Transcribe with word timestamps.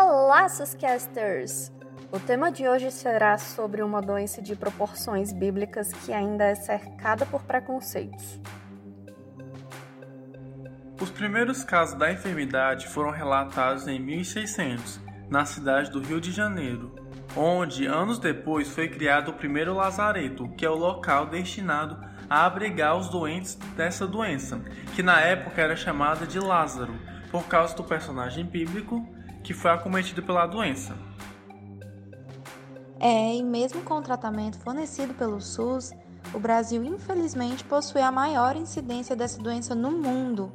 Olá, 0.00 0.48
Suscasters! 0.48 1.72
O 2.12 2.20
tema 2.20 2.52
de 2.52 2.68
hoje 2.68 2.88
será 2.92 3.36
sobre 3.36 3.82
uma 3.82 4.00
doença 4.00 4.40
de 4.40 4.54
proporções 4.54 5.32
bíblicas 5.32 5.92
que 5.92 6.12
ainda 6.12 6.44
é 6.44 6.54
cercada 6.54 7.26
por 7.26 7.42
preconceitos. 7.42 8.40
Os 11.00 11.10
primeiros 11.10 11.64
casos 11.64 11.98
da 11.98 12.12
enfermidade 12.12 12.86
foram 12.86 13.10
relatados 13.10 13.88
em 13.88 13.98
1600, 13.98 15.00
na 15.28 15.44
cidade 15.44 15.90
do 15.90 16.00
Rio 16.00 16.20
de 16.20 16.30
Janeiro, 16.30 16.94
onde 17.36 17.84
anos 17.84 18.20
depois 18.20 18.68
foi 18.68 18.88
criado 18.88 19.32
o 19.32 19.34
primeiro 19.34 19.74
lazareto, 19.74 20.48
que 20.50 20.64
é 20.64 20.70
o 20.70 20.76
local 20.76 21.26
destinado 21.26 21.98
a 22.30 22.46
abrigar 22.46 22.96
os 22.96 23.08
doentes 23.08 23.56
dessa 23.76 24.06
doença, 24.06 24.60
que 24.94 25.02
na 25.02 25.20
época 25.20 25.60
era 25.60 25.74
chamada 25.74 26.24
de 26.24 26.38
Lázaro, 26.38 26.94
por 27.32 27.48
causa 27.48 27.74
do 27.74 27.82
personagem 27.82 28.46
bíblico 28.46 29.17
que 29.48 29.54
foi 29.54 29.70
acometido 29.70 30.22
pela 30.22 30.44
doença. 30.44 30.94
É, 33.00 33.34
e 33.34 33.42
mesmo 33.42 33.80
com 33.80 33.94
o 33.94 34.02
tratamento 34.02 34.58
fornecido 34.58 35.14
pelo 35.14 35.40
SUS, 35.40 35.90
o 36.34 36.38
Brasil 36.38 36.84
infelizmente 36.84 37.64
possui 37.64 38.02
a 38.02 38.12
maior 38.12 38.56
incidência 38.56 39.16
dessa 39.16 39.40
doença 39.40 39.74
no 39.74 39.90
mundo, 39.90 40.52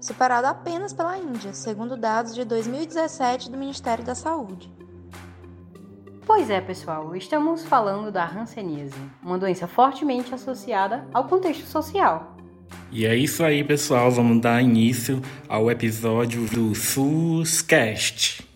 superado 0.00 0.48
apenas 0.48 0.92
pela 0.92 1.16
Índia, 1.16 1.54
segundo 1.54 1.96
dados 1.96 2.34
de 2.34 2.44
2017 2.44 3.48
do 3.48 3.56
Ministério 3.56 4.04
da 4.04 4.16
Saúde. 4.16 4.74
Pois 6.26 6.50
é, 6.50 6.60
pessoal, 6.60 7.14
estamos 7.14 7.64
falando 7.64 8.10
da 8.10 8.26
hanseníase, 8.28 8.98
uma 9.22 9.38
doença 9.38 9.68
fortemente 9.68 10.34
associada 10.34 11.06
ao 11.14 11.28
contexto 11.28 11.66
social. 11.66 12.35
E 12.90 13.04
é 13.04 13.14
isso 13.14 13.44
aí, 13.44 13.62
pessoal, 13.62 14.10
vamos 14.10 14.40
dar 14.40 14.62
início 14.62 15.20
ao 15.48 15.70
episódio 15.70 16.46
do 16.46 16.74
SUScast. 16.74 18.46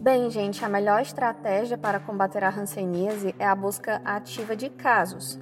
Bem, 0.00 0.30
gente, 0.30 0.64
a 0.64 0.68
melhor 0.68 1.02
estratégia 1.02 1.76
para 1.76 2.00
combater 2.00 2.42
a 2.42 2.48
hanseníase 2.48 3.34
é 3.38 3.46
a 3.46 3.54
busca 3.54 4.00
ativa 4.02 4.56
de 4.56 4.70
casos, 4.70 5.38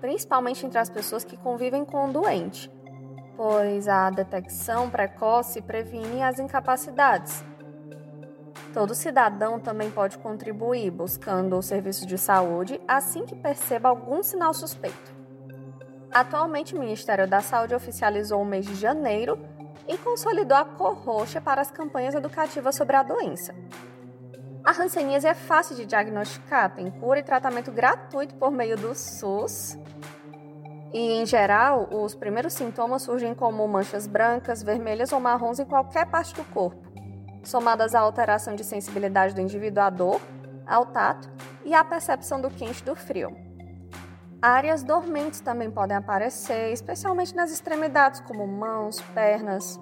principalmente 0.00 0.64
entre 0.64 0.78
as 0.78 0.88
pessoas 0.88 1.24
que 1.24 1.36
convivem 1.36 1.84
com 1.84 2.08
o 2.08 2.12
doente, 2.12 2.70
pois 3.38 3.86
a 3.86 4.10
detecção 4.10 4.90
precoce 4.90 5.62
previne 5.62 6.24
as 6.24 6.40
incapacidades. 6.40 7.44
Todo 8.74 8.96
cidadão 8.96 9.60
também 9.60 9.92
pode 9.92 10.18
contribuir 10.18 10.90
buscando 10.90 11.56
o 11.56 11.62
serviço 11.62 12.04
de 12.04 12.18
saúde 12.18 12.80
assim 12.88 13.24
que 13.24 13.36
perceba 13.36 13.88
algum 13.88 14.24
sinal 14.24 14.52
suspeito. 14.52 15.16
Atualmente, 16.10 16.74
o 16.74 16.80
Ministério 16.80 17.28
da 17.28 17.40
Saúde 17.40 17.76
oficializou 17.76 18.42
o 18.42 18.44
mês 18.44 18.66
de 18.66 18.74
janeiro 18.74 19.38
e 19.86 19.96
consolidou 19.96 20.56
a 20.56 20.64
cor 20.64 20.94
roxa 20.94 21.40
para 21.40 21.60
as 21.60 21.70
campanhas 21.70 22.16
educativas 22.16 22.74
sobre 22.74 22.96
a 22.96 23.04
doença. 23.04 23.54
A 24.64 24.72
hanseníase 24.72 25.28
é 25.28 25.34
fácil 25.34 25.76
de 25.76 25.86
diagnosticar, 25.86 26.74
tem 26.74 26.90
cura 26.90 27.20
e 27.20 27.22
tratamento 27.22 27.70
gratuito 27.70 28.34
por 28.34 28.50
meio 28.50 28.76
do 28.76 28.96
SUS. 28.96 29.78
E, 30.92 31.12
em 31.20 31.26
geral, 31.26 31.88
os 31.90 32.14
primeiros 32.14 32.54
sintomas 32.54 33.02
surgem 33.02 33.34
como 33.34 33.66
manchas 33.68 34.06
brancas, 34.06 34.62
vermelhas 34.62 35.12
ou 35.12 35.20
marrons 35.20 35.58
em 35.58 35.64
qualquer 35.64 36.06
parte 36.06 36.34
do 36.34 36.44
corpo, 36.44 36.82
somadas 37.44 37.94
à 37.94 38.00
alteração 38.00 38.54
de 38.54 38.64
sensibilidade 38.64 39.34
do 39.34 39.40
indivíduo 39.40 39.82
à 39.82 39.90
dor, 39.90 40.20
ao 40.66 40.86
tato 40.86 41.28
e 41.64 41.74
à 41.74 41.84
percepção 41.84 42.40
do 42.40 42.50
quente 42.50 42.80
e 42.80 42.84
do 42.84 42.94
frio. 42.94 43.36
Áreas 44.40 44.82
dormentes 44.82 45.40
também 45.40 45.70
podem 45.70 45.96
aparecer, 45.96 46.72
especialmente 46.72 47.34
nas 47.34 47.50
extremidades, 47.50 48.20
como 48.20 48.46
mãos, 48.46 49.00
pernas, 49.14 49.78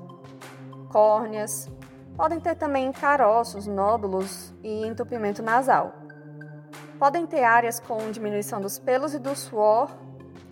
córneas, 0.91 1.69
Podem 2.17 2.41
ter 2.41 2.55
também 2.55 2.91
caroços, 2.93 3.67
nódulos 3.67 4.55
e 4.62 4.87
entupimento 4.87 5.43
nasal. 5.43 5.93
Podem 6.99 7.27
ter 7.27 7.44
áreas 7.44 7.78
com 7.78 8.11
diminuição 8.11 8.59
dos 8.59 8.78
pelos 8.78 9.12
e 9.12 9.19
do 9.19 9.37
suor, 9.37 9.91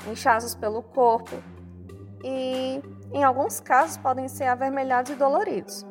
inchaços 0.07 0.55
pelo 0.55 0.83
corpo 0.83 1.37
e, 2.23 2.83
em 3.13 3.23
alguns 3.23 3.61
casos, 3.61 3.97
podem 3.97 4.29
ser 4.29 4.45
avermelhados 4.45 5.13
e 5.13 5.15
doloridos. 5.15 5.87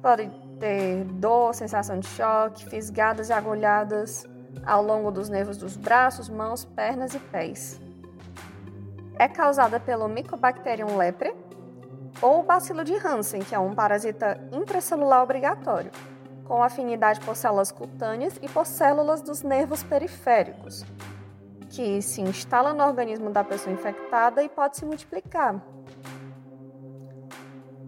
Podem 0.00 0.30
ter 0.58 1.04
dor, 1.04 1.54
sensação 1.54 1.98
de 1.98 2.06
choque, 2.08 2.64
fisgadas 2.66 3.28
e 3.28 3.32
agulhadas 3.32 4.24
ao 4.64 4.82
longo 4.82 5.10
dos 5.10 5.28
nervos 5.28 5.56
dos 5.56 5.76
braços, 5.76 6.28
mãos, 6.28 6.64
pernas 6.64 7.14
e 7.14 7.18
pés. 7.18 7.80
É 9.18 9.28
causada 9.28 9.78
pelo 9.78 10.08
Mycobacterium 10.08 10.96
leprae, 10.96 11.34
ou 12.22 12.42
bacilo 12.42 12.84
de 12.84 12.94
Hansen, 12.94 13.42
que 13.42 13.54
é 13.54 13.58
um 13.58 13.74
parasita 13.74 14.40
intracelular 14.52 15.22
obrigatório, 15.22 15.90
com 16.44 16.62
afinidade 16.62 17.20
por 17.20 17.36
células 17.36 17.72
cutâneas 17.72 18.38
e 18.40 18.48
por 18.48 18.66
células 18.66 19.20
dos 19.20 19.42
nervos 19.42 19.82
periféricos, 19.82 20.84
que 21.74 22.00
se 22.00 22.20
instala 22.20 22.72
no 22.72 22.84
organismo 22.84 23.30
da 23.30 23.42
pessoa 23.42 23.74
infectada 23.74 24.42
e 24.42 24.48
pode 24.48 24.76
se 24.76 24.84
multiplicar. 24.84 25.60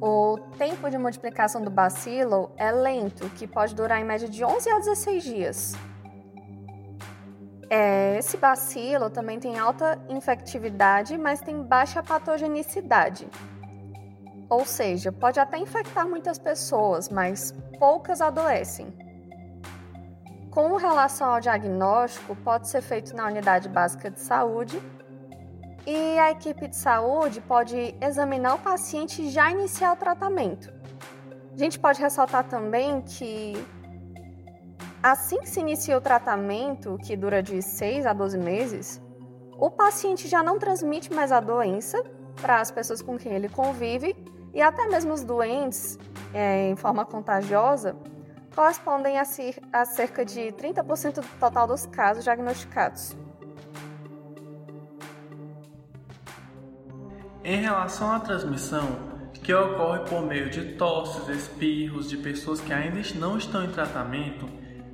O 0.01 0.39
tempo 0.59 0.91
de 0.91 0.99
multiplicação 0.99 1.63
do 1.63 1.71
bacilo 1.71 2.51
é 2.57 2.71
lento, 2.73 3.31
que 3.31 3.47
pode 3.47 3.75
durar 3.75 4.01
em 4.01 4.05
média 4.05 4.29
de 4.29 4.45
11 4.45 4.71
a 4.71 4.79
16 4.79 5.25
dias. 5.25 5.75
É, 7.71 8.19
esse 8.19 8.37
bacilo 8.37 9.09
também 9.09 9.39
tem 9.39 9.59
alta 9.59 9.99
infectividade, 10.09 11.17
mas 11.17 11.41
tem 11.41 11.63
baixa 11.63 12.03
patogenicidade. 12.03 13.29
Ou 14.49 14.65
seja, 14.65 15.11
pode 15.11 15.41
até 15.41 15.59
infectar 15.59 16.07
muitas 16.09 16.39
pessoas, 16.39 17.09
mas 17.09 17.55
poucas 17.79 18.21
adoecem. 18.21 19.06
Com 20.57 20.77
relação 20.77 21.35
ao 21.35 21.39
diagnóstico, 21.39 22.35
pode 22.37 22.67
ser 22.67 22.81
feito 22.81 23.15
na 23.15 23.27
unidade 23.27 23.69
básica 23.69 24.11
de 24.11 24.19
saúde 24.19 24.83
e 25.87 26.19
a 26.19 26.31
equipe 26.31 26.67
de 26.67 26.75
saúde 26.75 27.43
pode 27.43 27.95
examinar 28.01 28.55
o 28.55 28.59
paciente 28.61 29.21
e 29.21 29.29
já 29.29 29.51
iniciar 29.51 29.93
o 29.93 29.97
tratamento. 29.97 30.73
A 31.53 31.59
gente 31.59 31.79
pode 31.79 32.01
ressaltar 32.01 32.45
também 32.45 33.03
que 33.03 33.53
assim 35.03 35.41
que 35.41 35.51
se 35.51 35.61
inicia 35.61 35.99
o 35.99 36.01
tratamento, 36.01 36.97
que 37.05 37.15
dura 37.15 37.43
de 37.43 37.61
6 37.61 38.07
a 38.07 38.15
12 38.15 38.39
meses, 38.39 39.03
o 39.59 39.71
paciente 39.71 40.27
já 40.27 40.43
não 40.43 40.59
transmite 40.59 41.13
mais 41.13 41.33
a 41.33 41.39
doença 41.39 42.03
para 42.41 42.63
as 42.63 42.71
pessoas 42.71 43.03
com 43.03 43.19
quem 43.19 43.35
ele 43.35 43.51
convive 43.51 44.17
e 44.55 44.63
até 44.63 44.87
mesmo 44.87 45.13
os 45.13 45.23
doentes 45.23 45.99
é, 46.33 46.71
em 46.71 46.77
forma 46.77 47.05
contagiosa 47.05 47.95
correspondem 48.57 49.19
a, 49.19 49.85
cerca 49.85 50.25
de 50.25 50.51
30% 50.53 51.17
do 51.17 51.39
total 51.39 51.67
dos 51.67 51.85
casos 51.85 52.25
diagnosticados. 52.25 53.15
Em 57.45 57.61
relação 57.61 58.11
à 58.11 58.19
transmissão, 58.19 59.15
que 59.45 59.53
ocorre 59.53 60.01
por 60.09 60.23
meio 60.23 60.49
de 60.49 60.73
tosses, 60.73 61.29
espirros 61.29 62.09
de 62.09 62.17
pessoas 62.17 62.61
que 62.61 62.73
ainda 62.73 63.01
não 63.17 63.37
estão 63.37 63.63
em 63.63 63.71
tratamento, 63.71 64.49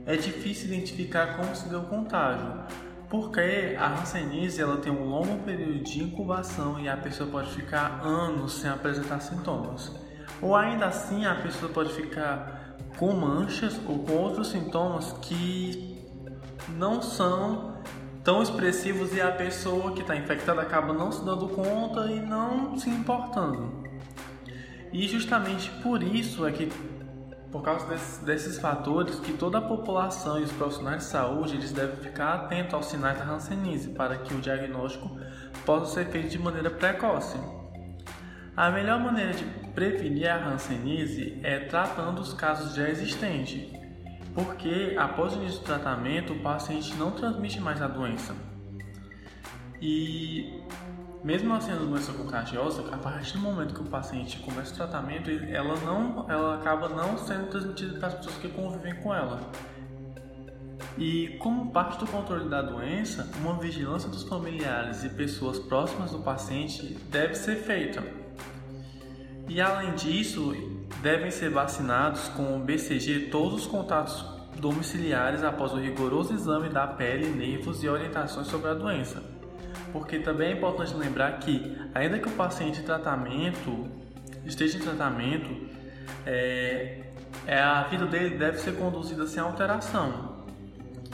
é 0.05 0.17
difícil 0.17 0.67
identificar 0.67 1.37
como 1.37 1.55
se 1.55 1.69
deu 1.69 1.81
o 1.81 1.87
contágio, 1.87 2.65
porque 3.09 3.77
a 3.79 3.93
hanseníase 3.93 4.61
ela 4.61 4.79
tem 4.79 4.93
um 4.93 5.09
longo 5.09 5.39
período 5.45 5.85
de 5.85 6.03
incubação 6.03 6.81
e 6.81 6.89
a 6.89 6.97
pessoa 6.97 7.31
pode 7.31 7.51
ficar 7.55 8.01
anos 8.03 8.55
sem 8.55 8.69
apresentar 8.69 9.21
sintomas. 9.21 9.93
Ou 10.43 10.57
ainda 10.57 10.87
assim 10.87 11.25
a 11.25 11.37
pessoa 11.37 11.73
pode 11.73 11.93
ficar 11.95 12.62
com 12.99 13.13
manchas 13.13 13.81
ou 13.89 14.01
com 14.01 14.13
outros 14.13 14.49
sintomas 14.49 15.13
que 15.23 15.99
não 16.77 17.03
são 17.03 17.77
tão 18.23 18.43
expressivos 18.43 19.15
e 19.15 19.21
a 19.21 19.33
pessoa 19.33 19.93
que 19.93 20.01
está 20.01 20.17
infectada 20.17 20.63
acaba 20.63 20.93
não 20.93 21.11
se 21.11 21.25
dando 21.25 21.49
conta 21.49 22.07
e 22.11 22.21
não 22.21 22.79
se 22.79 22.89
importando. 22.89 23.83
E 24.93 25.09
justamente 25.09 25.71
por 25.83 26.03
isso 26.03 26.47
é 26.47 26.53
que 26.53 26.71
por 27.51 27.63
causa 27.63 27.87
desses, 27.87 28.19
desses, 28.19 28.59
fatores 28.59 29.21
que 29.21 29.35
toda 29.35 29.59
a 29.59 29.61
população 29.61 30.41
e 30.41 30.43
os 30.43 30.53
profissionais 30.53 31.03
de 31.03 31.05
saúde 31.11 31.57
eles 31.57 31.71
devem 31.71 31.97
ficar 31.97 32.35
atentos 32.35 32.73
aos 32.73 32.87
sinais 32.87 33.19
da 33.19 33.27
hanseníase 33.27 33.91
para 33.91 34.17
que 34.17 34.33
o 34.33 34.41
diagnóstico 34.41 35.11
possa 35.67 35.93
ser 35.93 36.07
feito 36.07 36.31
de 36.31 36.39
maneira 36.39 36.71
precoce. 36.71 37.39
A 38.55 38.71
melhor 38.71 39.01
maneira 39.01 39.33
de 39.33 39.45
prevenir 39.75 40.31
a 40.31 40.37
hanseníase 40.49 41.39
é 41.43 41.61
tratando 41.61 42.21
os 42.21 42.35
casos 42.35 42.75
já 42.75 42.87
existentes, 42.87 43.73
porque 44.35 44.95
após 44.99 45.35
o 45.35 45.37
início 45.37 45.61
do 45.61 45.65
tratamento 45.65 46.35
o 46.35 46.41
paciente 46.41 46.95
não 46.97 47.13
transmite 47.13 47.59
mais 47.61 47.81
a 47.81 47.89
doença. 47.89 48.35
E 49.81 50.63
mesmo 51.25 51.55
assim, 51.55 51.73
a 51.73 51.77
doença 51.77 52.13
contagiosa, 52.13 52.85
a 52.93 52.99
partir 52.99 53.33
do 53.33 53.39
momento 53.39 53.73
que 53.73 53.81
o 53.81 53.87
paciente 53.87 54.39
começa 54.41 54.75
o 54.75 54.77
tratamento, 54.77 55.31
ela 55.31 55.75
não, 55.81 56.31
ela 56.31 56.57
acaba 56.57 56.91
não 56.91 57.17
sendo 57.17 57.47
transmitida 57.47 57.99
para 57.99 58.09
as 58.09 58.15
pessoas 58.15 58.37
que 58.37 58.49
convivem 58.49 58.97
com 58.97 59.15
ela. 59.15 59.41
E, 60.99 61.39
como 61.39 61.71
parte 61.71 61.99
do 61.99 62.07
controle 62.07 62.51
da 62.51 62.61
doença, 62.61 63.31
uma 63.41 63.59
vigilância 63.59 64.11
dos 64.11 64.25
familiares 64.25 65.05
e 65.05 65.09
pessoas 65.09 65.59
próximas 65.59 66.11
do 66.11 66.19
paciente 66.19 66.99
deve 67.09 67.35
ser 67.35 67.57
feita. 67.57 68.22
E, 69.49 69.61
além 69.61 69.95
disso, 69.95 70.55
devem 71.03 71.31
ser 71.31 71.51
vacinados 71.51 72.29
com 72.29 72.57
o 72.57 72.61
BCG 72.61 73.29
todos 73.31 73.63
os 73.63 73.67
contatos 73.67 74.25
domiciliares 74.59 75.43
após 75.43 75.73
o 75.73 75.77
rigoroso 75.77 76.35
exame 76.35 76.69
da 76.69 76.87
pele, 76.87 77.29
nervos 77.29 77.83
e 77.83 77.89
orientações 77.89 78.47
sobre 78.47 78.71
a 78.71 78.75
doença. 78.75 79.23
Porque 79.93 80.19
também 80.19 80.51
é 80.51 80.53
importante 80.53 80.95
lembrar 80.95 81.39
que, 81.39 81.77
ainda 81.95 82.19
que 82.19 82.29
o 82.29 82.33
paciente 82.33 82.81
em 82.81 82.85
tratamento 82.85 83.91
esteja 84.45 84.79
em 84.79 84.81
tratamento, 84.81 85.69
é, 86.27 87.03
é, 87.47 87.59
a 87.59 87.85
vida 87.85 88.07
dele 88.07 88.37
deve 88.37 88.59
ser 88.59 88.77
conduzida 88.77 89.27
sem 89.27 89.43
alteração. 89.43 90.45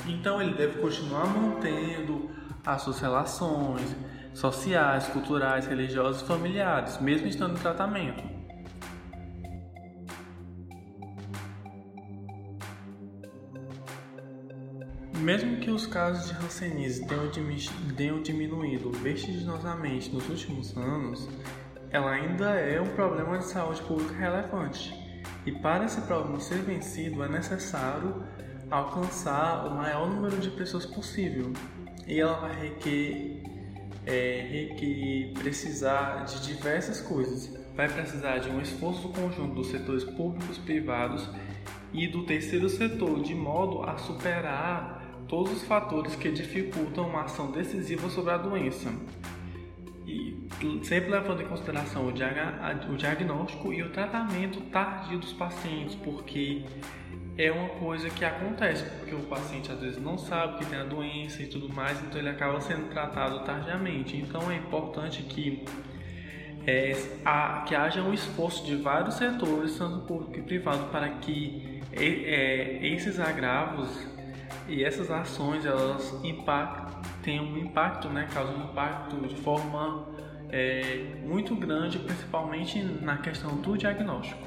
Então 0.07 0.41
ele 0.41 0.55
deve 0.55 0.81
continuar 0.81 1.27
mantendo 1.27 2.31
as 2.65 2.83
suas 2.83 3.01
relações 3.01 3.97
sociais, 4.39 5.09
culturais, 5.09 5.67
religiosas 5.67 6.23
e 6.23 6.25
familiares, 6.25 7.01
mesmo 7.01 7.27
estando 7.27 7.57
em 7.57 7.61
tratamento. 7.61 8.23
Mesmo 15.19 15.57
que 15.57 15.73
os 15.73 15.87
casos 15.89 16.29
de 16.29 16.37
Hanseníase 16.37 17.05
tenham 17.97 18.23
diminuído 18.23 18.93
vertiginosamente 18.93 20.15
nos 20.15 20.29
últimos 20.29 20.77
anos, 20.77 21.29
ela 21.91 22.13
ainda 22.13 22.51
é 22.51 22.81
um 22.81 22.95
problema 22.95 23.39
de 23.39 23.45
saúde 23.45 23.83
pública 23.83 24.15
relevante. 24.15 24.95
E 25.45 25.51
para 25.51 25.85
esse 25.85 26.01
problema 26.03 26.39
ser 26.39 26.63
vencido, 26.63 27.25
é 27.25 27.29
necessário 27.29 28.23
alcançar 28.71 29.67
o 29.67 29.75
maior 29.75 30.09
número 30.09 30.37
de 30.39 30.51
pessoas 30.51 30.87
possível. 30.87 31.53
E 32.07 32.21
ela 32.21 32.39
vai 32.39 32.55
requer, 32.55 33.58
é, 34.07 35.33
precisar 35.39 36.25
de 36.25 36.47
diversas 36.47 37.01
coisas. 37.01 37.57
Vai 37.75 37.89
precisar 37.89 38.39
de 38.39 38.49
um 38.49 38.61
esforço 38.61 39.09
conjunto 39.11 39.55
dos 39.55 39.69
setores 39.69 40.05
públicos, 40.05 40.59
privados 40.59 41.29
e 41.93 42.07
do 42.09 42.25
terceiro 42.25 42.69
setor, 42.69 43.23
de 43.23 43.35
modo 43.35 43.83
a 43.83 43.97
superar 43.99 44.99
todos 45.29 45.53
os 45.53 45.63
fatores 45.65 46.17
que 46.17 46.31
dificultam 46.31 47.09
uma 47.09 47.23
ação 47.23 47.51
decisiva 47.51 48.09
sobre 48.09 48.33
a 48.33 48.39
doença. 48.39 48.91
E 50.07 50.49
sempre 50.83 51.11
levando 51.11 51.43
em 51.43 51.47
consideração 51.47 52.09
o, 52.09 52.13
diagnóstico 52.97 53.73
e 53.73 53.83
o 53.83 53.91
tratamento 53.91 54.61
tardio 54.71 55.19
dos 55.19 55.35
pacientes, 55.35 55.95
porque 55.97 56.65
é 57.39 57.53
uma 57.53 57.69
coisa 57.69 58.11
que 58.11 58.25
acontece, 58.25 58.85
porque 58.99 59.15
o 59.15 59.21
paciente 59.21 59.71
às 59.71 59.79
vezes 59.79 60.03
não 60.03 60.19
sabe 60.19 60.59
que 60.59 60.67
tem 60.67 60.77
a 60.77 60.85
doença 60.85 61.41
e 61.41 61.47
tudo 61.47 61.73
mais, 61.73 62.03
então 62.03 62.21
ele 62.21 62.29
acaba 62.29 62.61
sendo 62.61 62.91
tratado 62.91 63.45
tardiamente. 63.45 64.17
Então 64.17 64.51
é 64.51 64.57
importante 64.57 65.23
que, 65.23 65.65
é, 66.67 66.97
a, 67.25 67.65
que 67.65 67.77
haja 67.77 68.03
um 68.03 68.13
esforço 68.13 68.67
de 68.67 68.75
vários 68.75 69.15
setores, 69.15 69.79
tanto 69.79 70.05
público 70.05 70.37
e 70.37 70.43
privado, 70.43 70.87
para 70.91 71.09
que 71.11 71.81
é, 71.93 72.81
esses 72.83 73.21
agravos 73.21 73.89
e 74.67 74.83
essas 74.83 75.09
ações 75.09 75.65
elas 75.65 76.21
tenham 77.23 77.45
um 77.45 77.59
impacto, 77.59 78.09
né, 78.09 78.27
causam 78.35 78.57
um 78.57 78.65
impacto 78.65 79.17
de 79.29 79.37
forma 79.37 80.09
é, 80.51 81.15
muito 81.23 81.55
grande, 81.55 82.01
principalmente 82.01 82.83
na 82.83 83.19
questão 83.19 83.57
do 83.57 83.79
diagnóstico. 83.79 84.43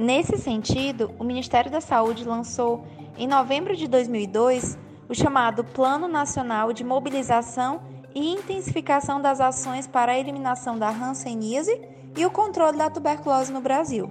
Nesse 0.00 0.38
sentido, 0.38 1.14
o 1.18 1.24
Ministério 1.24 1.70
da 1.70 1.82
Saúde 1.82 2.24
lançou, 2.24 2.86
em 3.18 3.28
novembro 3.28 3.76
de 3.76 3.86
2002, 3.86 4.78
o 5.06 5.14
chamado 5.14 5.62
Plano 5.62 6.08
Nacional 6.08 6.72
de 6.72 6.82
Mobilização 6.82 7.82
e 8.14 8.32
Intensificação 8.32 9.20
das 9.20 9.42
Ações 9.42 9.86
para 9.86 10.12
a 10.12 10.18
Eliminação 10.18 10.78
da 10.78 10.88
Hanseníase 10.88 11.78
e 12.16 12.24
o 12.24 12.30
Controle 12.30 12.78
da 12.78 12.88
Tuberculose 12.88 13.52
no 13.52 13.60
Brasil 13.60 14.10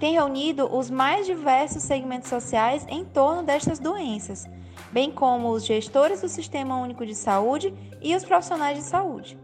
tem 0.00 0.14
reunido 0.14 0.66
os 0.74 0.90
mais 0.90 1.24
diversos 1.24 1.82
segmentos 1.82 2.28
sociais 2.28 2.86
em 2.88 3.04
torno 3.04 3.42
destas 3.42 3.78
doenças, 3.78 4.46
bem 4.90 5.10
como 5.10 5.50
os 5.50 5.64
gestores 5.64 6.20
do 6.20 6.28
Sistema 6.28 6.76
Único 6.76 7.06
de 7.06 7.14
Saúde 7.14 7.72
e 8.02 8.14
os 8.14 8.24
profissionais 8.24 8.78
de 8.78 8.84
saúde. 8.84 9.38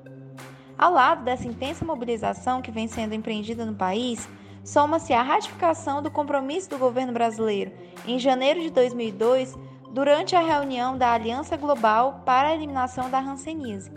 Ao 0.77 0.93
lado 0.93 1.25
dessa 1.25 1.47
intensa 1.47 1.85
mobilização 1.85 2.61
que 2.61 2.71
vem 2.71 2.89
sendo 2.89 3.15
empreendida 3.15 3.65
no 3.65 3.75
país, 3.75 4.29
soma-se 4.65 5.13
a 5.13 5.23
ratificação 5.23 6.03
do 6.03 6.11
compromisso 6.11 6.71
do 6.71 6.79
governo 6.79 7.13
brasileiro 7.13 7.73
em 8.07 8.19
janeiro 8.19 8.61
de 8.61 8.71
2002 8.71 9.57
durante 9.91 10.37
a 10.37 10.41
reunião 10.41 10.97
da 10.97 11.13
Aliança 11.13 11.57
Global 11.57 12.23
para 12.25 12.49
a 12.49 12.55
Eliminação 12.55 13.11
da 13.11 13.19
Hanseníase, 13.19 13.91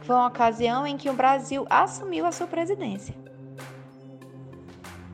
que 0.00 0.06
foi 0.06 0.16
uma 0.16 0.28
ocasião 0.28 0.86
em 0.86 0.96
que 0.96 1.10
o 1.10 1.14
Brasil 1.14 1.66
assumiu 1.68 2.26
a 2.26 2.32
sua 2.32 2.46
presidência. 2.46 3.14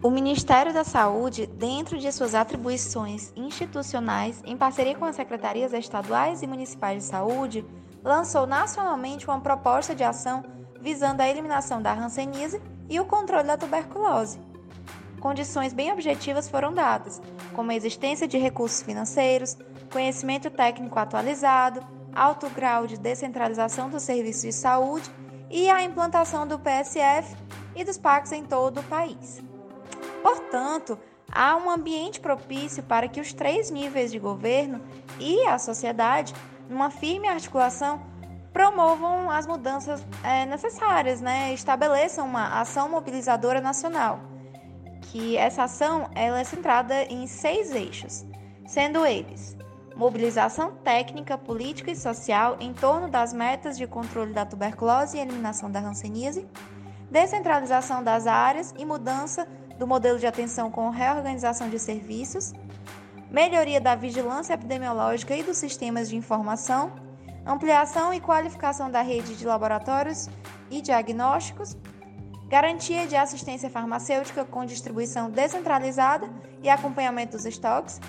O 0.00 0.10
Ministério 0.10 0.72
da 0.72 0.84
Saúde, 0.84 1.46
dentro 1.46 1.98
de 1.98 2.12
suas 2.12 2.32
atribuições 2.32 3.32
institucionais, 3.34 4.40
em 4.46 4.56
parceria 4.56 4.94
com 4.94 5.04
as 5.04 5.16
secretarias 5.16 5.72
estaduais 5.72 6.40
e 6.40 6.46
municipais 6.46 7.02
de 7.02 7.08
saúde, 7.10 7.66
lançou 8.04 8.46
nacionalmente 8.46 9.26
uma 9.26 9.40
proposta 9.40 9.96
de 9.96 10.04
ação 10.04 10.44
visando 10.80 11.20
a 11.20 11.28
eliminação 11.28 11.82
da 11.82 11.92
hanseníase 11.92 12.62
e 12.88 13.00
o 13.00 13.04
controle 13.04 13.48
da 13.48 13.56
tuberculose. 13.56 14.38
Condições 15.20 15.72
bem 15.72 15.92
objetivas 15.92 16.48
foram 16.48 16.72
dadas, 16.72 17.20
como 17.54 17.70
a 17.70 17.74
existência 17.74 18.28
de 18.28 18.38
recursos 18.38 18.82
financeiros, 18.82 19.56
conhecimento 19.92 20.50
técnico 20.50 20.98
atualizado, 20.98 21.80
alto 22.14 22.48
grau 22.50 22.86
de 22.86 22.98
descentralização 22.98 23.90
dos 23.90 24.02
serviços 24.02 24.42
de 24.42 24.52
saúde 24.52 25.10
e 25.50 25.68
a 25.68 25.82
implantação 25.82 26.46
do 26.46 26.58
PSF 26.58 27.36
e 27.74 27.84
dos 27.84 27.98
PACs 27.98 28.32
em 28.32 28.44
todo 28.44 28.80
o 28.80 28.84
país. 28.84 29.42
Portanto, 30.22 30.98
há 31.30 31.56
um 31.56 31.70
ambiente 31.70 32.20
propício 32.20 32.82
para 32.82 33.08
que 33.08 33.20
os 33.20 33.32
três 33.32 33.70
níveis 33.70 34.12
de 34.12 34.18
governo 34.18 34.80
e 35.18 35.46
a 35.46 35.58
sociedade, 35.58 36.34
numa 36.68 36.90
firme 36.90 37.28
articulação, 37.28 38.02
promovam 38.52 39.30
as 39.30 39.46
mudanças 39.46 40.04
é, 40.22 40.44
necessárias, 40.46 41.20
né? 41.20 41.52
estabeleçam 41.52 42.26
uma 42.26 42.60
ação 42.60 42.88
mobilizadora 42.88 43.60
nacional. 43.60 44.27
Que 45.10 45.36
essa 45.36 45.64
ação 45.64 46.08
ela 46.14 46.40
é 46.40 46.44
centrada 46.44 47.04
em 47.04 47.26
seis 47.26 47.72
eixos, 47.72 48.24
sendo 48.66 49.04
eles 49.04 49.58
mobilização 49.98 50.70
técnica, 50.84 51.36
política 51.36 51.90
e 51.90 51.96
social 51.96 52.56
em 52.60 52.72
torno 52.72 53.08
das 53.08 53.32
metas 53.32 53.76
de 53.76 53.84
controle 53.84 54.32
da 54.32 54.46
tuberculose 54.46 55.16
e 55.16 55.20
eliminação 55.20 55.68
da 55.68 55.80
hanseníase, 55.80 56.46
descentralização 57.10 58.04
das 58.04 58.24
áreas 58.28 58.72
e 58.78 58.84
mudança 58.84 59.48
do 59.76 59.88
modelo 59.88 60.16
de 60.16 60.26
atenção 60.26 60.70
com 60.70 60.88
reorganização 60.90 61.68
de 61.68 61.80
serviços, 61.80 62.52
melhoria 63.28 63.80
da 63.80 63.96
vigilância 63.96 64.54
epidemiológica 64.54 65.34
e 65.34 65.42
dos 65.42 65.56
sistemas 65.56 66.08
de 66.08 66.14
informação, 66.14 66.92
ampliação 67.44 68.14
e 68.14 68.20
qualificação 68.20 68.88
da 68.88 69.02
rede 69.02 69.36
de 69.36 69.44
laboratórios 69.44 70.28
e 70.70 70.80
diagnósticos, 70.80 71.76
garantia 72.48 73.06
de 73.06 73.14
assistência 73.14 73.68
farmacêutica 73.68 74.44
com 74.44 74.64
distribuição 74.64 75.30
descentralizada 75.30 76.28
e 76.62 76.68
acompanhamento 76.68 77.36
dos 77.36 77.44
estoques, 77.44 78.00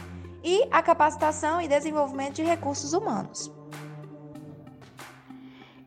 e 0.44 0.66
a 0.72 0.82
capacitação 0.82 1.62
e 1.62 1.68
desenvolvimento 1.68 2.36
de 2.36 2.44
recursos 2.44 2.94
humanos. 2.94 3.52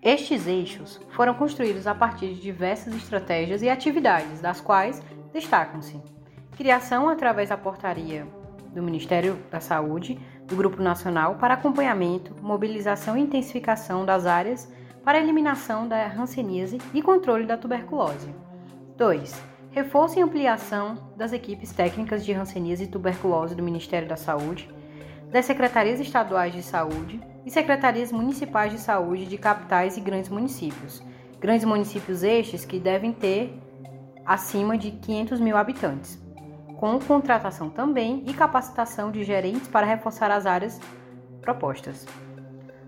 Estes 0.02 0.46
eixos 0.46 1.00
foram 1.10 1.32
construídos 1.32 1.86
a 1.86 1.94
partir 1.94 2.34
de 2.34 2.40
diversas 2.40 2.94
estratégias 2.94 3.62
e 3.62 3.70
atividades, 3.70 4.40
das 4.40 4.60
quais 4.60 5.00
destacam-se: 5.32 6.00
criação 6.56 7.08
através 7.08 7.48
da 7.48 7.56
portaria 7.56 8.26
do 8.74 8.82
Ministério 8.82 9.38
da 9.50 9.60
Saúde, 9.60 10.18
do 10.46 10.56
Grupo 10.56 10.82
Nacional 10.82 11.36
para 11.36 11.54
acompanhamento, 11.54 12.34
mobilização 12.42 13.16
e 13.16 13.20
intensificação 13.20 14.04
das 14.04 14.26
áreas 14.26 14.70
para 15.04 15.20
eliminação 15.20 15.86
da 15.86 16.06
hanseníase 16.06 16.78
e 16.92 17.02
controle 17.02 17.46
da 17.46 17.56
tuberculose. 17.56 18.41
2. 18.96 19.42
Reforço 19.70 20.18
e 20.18 20.22
ampliação 20.22 21.12
das 21.16 21.32
equipes 21.32 21.72
técnicas 21.72 22.24
de 22.24 22.32
hanseníase 22.32 22.84
e 22.84 22.86
tuberculose 22.86 23.54
do 23.54 23.62
Ministério 23.62 24.06
da 24.06 24.16
Saúde, 24.16 24.68
das 25.30 25.46
secretarias 25.46 25.98
estaduais 25.98 26.52
de 26.52 26.62
saúde 26.62 27.20
e 27.44 27.50
secretarias 27.50 28.12
municipais 28.12 28.70
de 28.70 28.78
saúde 28.78 29.24
de 29.24 29.38
capitais 29.38 29.96
e 29.96 30.00
grandes 30.00 30.28
municípios. 30.28 31.02
Grandes 31.40 31.64
municípios 31.64 32.22
estes 32.22 32.64
que 32.64 32.78
devem 32.78 33.12
ter 33.12 33.58
acima 34.24 34.76
de 34.76 34.90
500 34.90 35.40
mil 35.40 35.56
habitantes, 35.56 36.20
com 36.78 36.98
contratação 37.00 37.70
também 37.70 38.22
e 38.26 38.34
capacitação 38.34 39.10
de 39.10 39.24
gerentes 39.24 39.66
para 39.66 39.86
reforçar 39.86 40.30
as 40.30 40.46
áreas 40.46 40.78
propostas. 41.40 42.06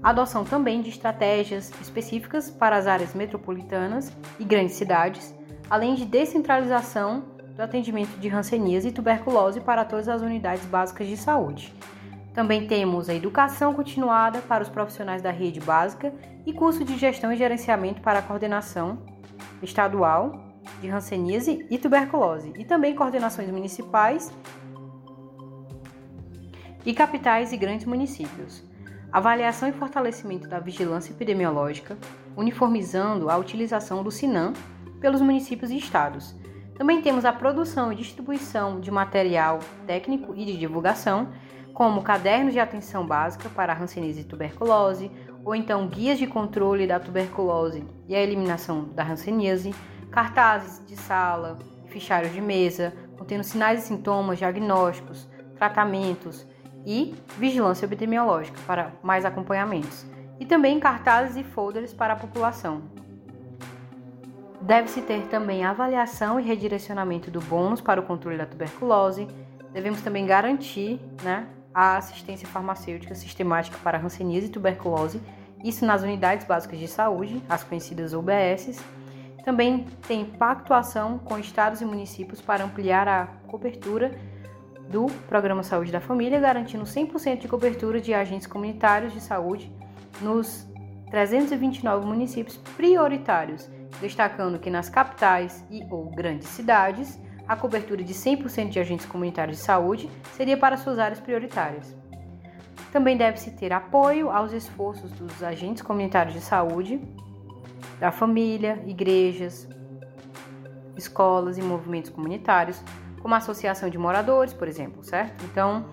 Adoção 0.03 0.45
também 0.45 0.83
de 0.83 0.91
estratégias 0.91 1.73
específicas 1.81 2.51
para 2.51 2.77
as 2.77 2.87
áreas 2.87 3.15
metropolitanas 3.15 4.15
e 4.39 4.45
grandes 4.45 4.75
cidades, 4.75 5.35
além 5.69 5.95
de 5.95 6.05
descentralização 6.05 7.25
do 7.57 7.63
atendimento 7.63 8.19
de 8.19 8.29
ranceníase 8.29 8.89
e 8.89 8.93
tuberculose 8.93 9.61
para 9.61 9.85
todas 9.85 10.09
as 10.09 10.23
unidades 10.23 10.65
básicas 10.67 11.07
de 11.07 11.17
saúde. 11.17 11.73
Também 12.35 12.67
temos 12.67 13.09
a 13.09 13.15
educação 13.15 13.73
continuada 13.73 14.41
para 14.41 14.63
os 14.63 14.69
profissionais 14.69 15.23
da 15.23 15.31
rede 15.31 15.61
básica 15.61 16.13
e 16.45 16.53
curso 16.53 16.85
de 16.85 16.99
gestão 16.99 17.33
e 17.33 17.37
gerenciamento 17.37 18.01
para 18.01 18.19
a 18.19 18.23
coordenação 18.23 18.99
estadual 19.63 20.53
de 20.81 20.89
ranceníase 20.89 21.65
e 21.71 21.79
tuberculose, 21.79 22.53
e 22.59 22.65
também 22.65 22.95
coordenações 22.95 23.51
municipais 23.51 24.33
e 26.85 26.93
capitais 26.93 27.53
e 27.53 27.57
grandes 27.57 27.87
municípios. 27.87 28.65
Avaliação 29.13 29.69
e 29.69 29.73
fortalecimento 29.73 30.49
da 30.49 30.59
vigilância 30.59 31.13
epidemiológica, 31.13 31.97
uniformizando 32.37 33.31
a 33.31 33.37
utilização 33.37 34.03
do 34.03 34.11
SINAM 34.11 34.53
pelos 35.05 35.21
municípios 35.21 35.71
e 35.71 35.77
estados. 35.77 36.35
Também 36.79 37.03
temos 37.03 37.27
a 37.27 37.33
produção 37.33 37.93
e 37.93 37.97
distribuição 37.97 38.81
de 38.81 38.91
material 38.91 39.59
técnico 39.87 40.33
e 40.35 40.47
de 40.47 40.57
divulgação, 40.57 41.29
como 41.75 42.03
cadernos 42.03 42.55
de 42.55 42.59
atenção 42.59 43.07
básica 43.07 43.51
para 43.51 43.75
a 43.75 43.79
hanseníase 43.79 44.23
e 44.23 44.25
tuberculose, 44.25 45.11
ou 45.45 45.55
então 45.55 45.87
guias 45.89 46.17
de 46.17 46.27
controle 46.27 46.87
da 46.87 46.99
tuberculose 46.99 47.85
e 48.09 48.15
a 48.15 48.19
eliminação 48.19 48.89
da 48.95 49.05
hanseníase, 49.05 49.75
cartazes 50.11 50.83
de 50.87 50.97
sala, 50.97 51.59
fichários 51.89 52.33
de 52.33 52.41
mesa, 52.41 52.95
contendo 53.19 53.45
sinais 53.45 53.85
e 53.85 53.87
sintomas, 53.89 54.39
diagnósticos, 54.39 55.29
tratamentos 55.55 56.47
e 56.87 57.15
vigilância 57.37 57.85
epidemiológica 57.85 58.59
para 58.67 58.91
mais 59.03 59.27
acompanhamentos, 59.27 60.07
e 60.41 60.47
também 60.47 60.81
cartazes 60.81 61.37
e 61.37 61.45
folders 61.45 61.93
para 61.93 62.15
a 62.15 62.17
população. 62.17 62.94
Deve-se 64.65 65.03
ter 65.03 65.27
também 65.27 65.63
avaliação 65.63 66.41
e 66.41 66.43
redirecionamento 66.43 67.31
do 67.31 67.39
bônus 67.39 67.83
para 67.83 68.01
o 68.01 68.03
controle 68.03 68.39
da 68.39 68.47
tuberculose. 68.47 69.29
Devemos 69.75 70.01
também 70.01 70.25
garantir 70.25 70.99
né, 71.23 71.47
a 71.75 71.99
assistência 71.99 72.49
farmacêutica 72.49 73.15
sistemática 73.15 73.77
para 73.85 73.99
hanseníase 73.99 74.47
e 74.47 74.49
tuberculose, 74.49 75.21
isso 75.63 75.85
nas 75.85 76.03
unidades 76.03 76.47
básicas 76.47 76.79
de 76.79 76.89
saúde, 76.89 77.43
as 77.47 77.63
conhecidas 77.63 78.15
UBSs. 78.15 78.83
Também 79.45 79.85
tem 80.09 80.25
pactuação 80.25 81.19
com 81.19 81.39
estados 81.39 81.83
e 81.83 81.85
municípios 81.85 82.41
para 82.41 82.65
ampliar 82.65 83.07
a 83.07 83.27
cobertura 83.47 84.19
do 84.89 85.09
Programa 85.29 85.63
Saúde 85.63 85.93
da 85.93 86.01
Família, 86.01 86.41
garantindo 86.41 86.85
100% 86.85 87.41
de 87.41 87.49
cobertura 87.49 88.01
de 88.01 88.15
agentes 88.15 88.47
comunitários 88.47 89.13
de 89.13 89.21
saúde 89.21 89.71
nos 90.23 90.67
329 91.11 92.07
municípios 92.07 92.57
prioritários, 92.57 93.69
destacando 94.01 94.59
que 94.59 94.71
nas 94.71 94.89
capitais 94.89 95.65
e 95.71 95.85
ou 95.91 96.11
grandes 96.11 96.49
cidades 96.49 97.19
a 97.47 97.57
cobertura 97.57 98.03
de 98.03 98.15
100% 98.15 98.71
de 98.71 98.81
agentes 98.81 99.07
comunitários 99.07 99.59
de 99.59 99.63
saúde 99.63 100.11
seria 100.33 100.57
para 100.57 100.77
suas 100.77 100.99
áreas 100.99 101.21
prioritárias. 101.21 101.95
Também 102.91 103.17
deve-se 103.17 103.51
ter 103.51 103.73
apoio 103.73 104.31
aos 104.31 104.53
esforços 104.53 105.11
dos 105.13 105.43
agentes 105.43 105.83
comunitários 105.83 106.35
de 106.35 106.41
saúde, 106.41 107.01
da 108.01 108.11
família, 108.11 108.83
igrejas, 108.87 109.69
escolas 110.97 111.59
e 111.59 111.63
movimentos 111.63 112.11
comunitários, 112.11 112.83
como 113.21 113.35
a 113.35 113.39
associação 113.39 113.91
de 113.91 113.99
moradores, 113.99 114.53
por 114.55 114.69
exemplo, 114.69 115.03
certo? 115.03 115.45
Então, 115.45 115.85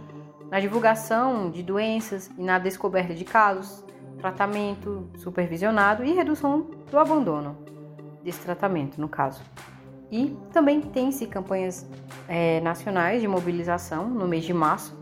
na 0.49 0.59
divulgação 0.59 1.49
de 1.49 1.63
doenças 1.63 2.29
e 2.37 2.43
na 2.43 2.59
descoberta 2.59 3.13
de 3.13 3.25
casos, 3.25 3.83
tratamento 4.17 5.09
supervisionado 5.17 6.03
e 6.03 6.13
redução 6.13 6.69
do 6.89 6.99
abandono 6.99 7.71
desse 8.23 8.39
tratamento, 8.39 8.99
no 8.99 9.09
caso. 9.09 9.41
E 10.11 10.37
também 10.51 10.81
tem-se 10.81 11.25
campanhas 11.27 11.89
é, 12.27 12.59
nacionais 12.61 13.21
de 13.21 13.27
mobilização 13.27 14.09
no 14.09 14.27
mês 14.27 14.43
de 14.43 14.53
março. 14.53 14.99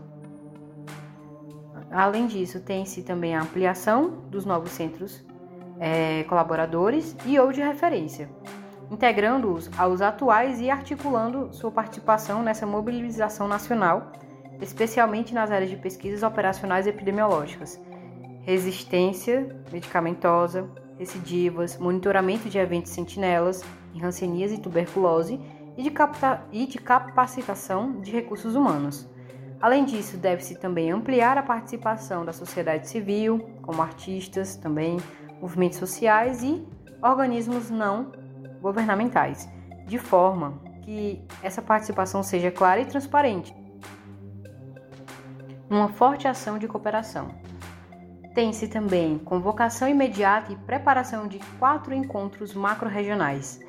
Além 1.90 2.26
disso, 2.26 2.60
tem-se 2.60 3.02
também 3.02 3.34
a 3.34 3.42
ampliação 3.42 4.22
dos 4.30 4.44
novos 4.44 4.70
centros 4.70 5.24
é, 5.80 6.24
colaboradores 6.24 7.16
e 7.24 7.38
ou 7.40 7.50
de 7.50 7.62
referência, 7.62 8.28
integrando-os 8.90 9.70
aos 9.78 10.02
atuais 10.02 10.60
e 10.60 10.70
articulando 10.70 11.52
sua 11.52 11.70
participação 11.70 12.42
nessa 12.42 12.66
mobilização 12.66 13.48
nacional, 13.48 14.12
especialmente 14.60 15.32
nas 15.32 15.50
áreas 15.50 15.70
de 15.70 15.76
pesquisas 15.76 16.22
operacionais 16.22 16.86
epidemiológicas, 16.86 17.80
resistência 18.42 19.56
medicamentosa, 19.72 20.68
recidivas, 21.00 21.78
monitoramento 21.78 22.50
de 22.50 22.58
eventos 22.58 22.92
sentinelas, 22.92 23.64
em 23.94 23.98
rancenias 23.98 24.52
e 24.52 24.58
tuberculose 24.58 25.40
e 25.74 25.82
de, 25.82 25.90
e 26.52 26.66
de 26.66 26.78
capacitação 26.78 28.02
de 28.02 28.10
recursos 28.10 28.54
humanos. 28.54 29.08
Além 29.62 29.86
disso, 29.86 30.18
deve-se 30.18 30.56
também 30.56 30.90
ampliar 30.90 31.38
a 31.38 31.42
participação 31.42 32.22
da 32.22 32.34
sociedade 32.34 32.86
civil, 32.86 33.38
como 33.62 33.80
artistas, 33.80 34.56
também 34.56 34.98
movimentos 35.40 35.78
sociais 35.78 36.42
e 36.42 36.62
organismos 37.02 37.70
não 37.70 38.12
governamentais, 38.60 39.48
de 39.86 39.98
forma 39.98 40.60
que 40.82 41.24
essa 41.42 41.62
participação 41.62 42.22
seja 42.22 42.50
clara 42.50 42.78
e 42.78 42.84
transparente. 42.84 43.54
Uma 45.70 45.88
forte 45.88 46.28
ação 46.28 46.58
de 46.58 46.68
cooperação. 46.68 47.34
Tem-se 48.34 48.68
também 48.68 49.18
convocação 49.18 49.88
imediata 49.88 50.52
e 50.52 50.56
preparação 50.56 51.26
de 51.26 51.40
quatro 51.58 51.92
encontros 51.92 52.54
macro-regionais, 52.54 53.60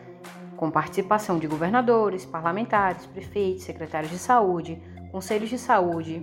com 0.55 0.69
participação 0.69 1.39
de 1.39 1.47
governadores, 1.47 2.25
parlamentares, 2.25 3.07
prefeitos, 3.07 3.63
secretários 3.63 4.11
de 4.11 4.19
saúde, 4.19 4.79
conselhos 5.11 5.49
de 5.49 5.57
saúde, 5.57 6.21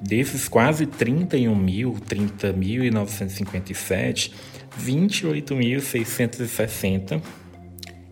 desses 0.04 0.50
quase 0.50 0.86
31 0.86 1.56
mil, 1.56 1.94
30.957, 2.08 4.32
28.660 4.80 7.22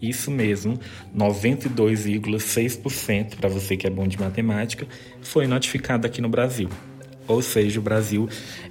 isso 0.02 0.32
mesmo, 0.32 0.80
92,6% 1.16 3.36
para 3.36 3.48
você 3.48 3.78
que 3.78 3.86
é 3.86 3.90
bom 3.90 4.08
de 4.08 4.20
matemática 4.20 4.88
foi 5.22 5.46
notificado 5.46 6.08
aqui 6.08 6.20
no 6.20 6.30
Brasil. 6.30 6.68
Ou 7.28 7.40
seja, 7.42 7.80
o 7.80 7.84
Brasil 7.84 8.28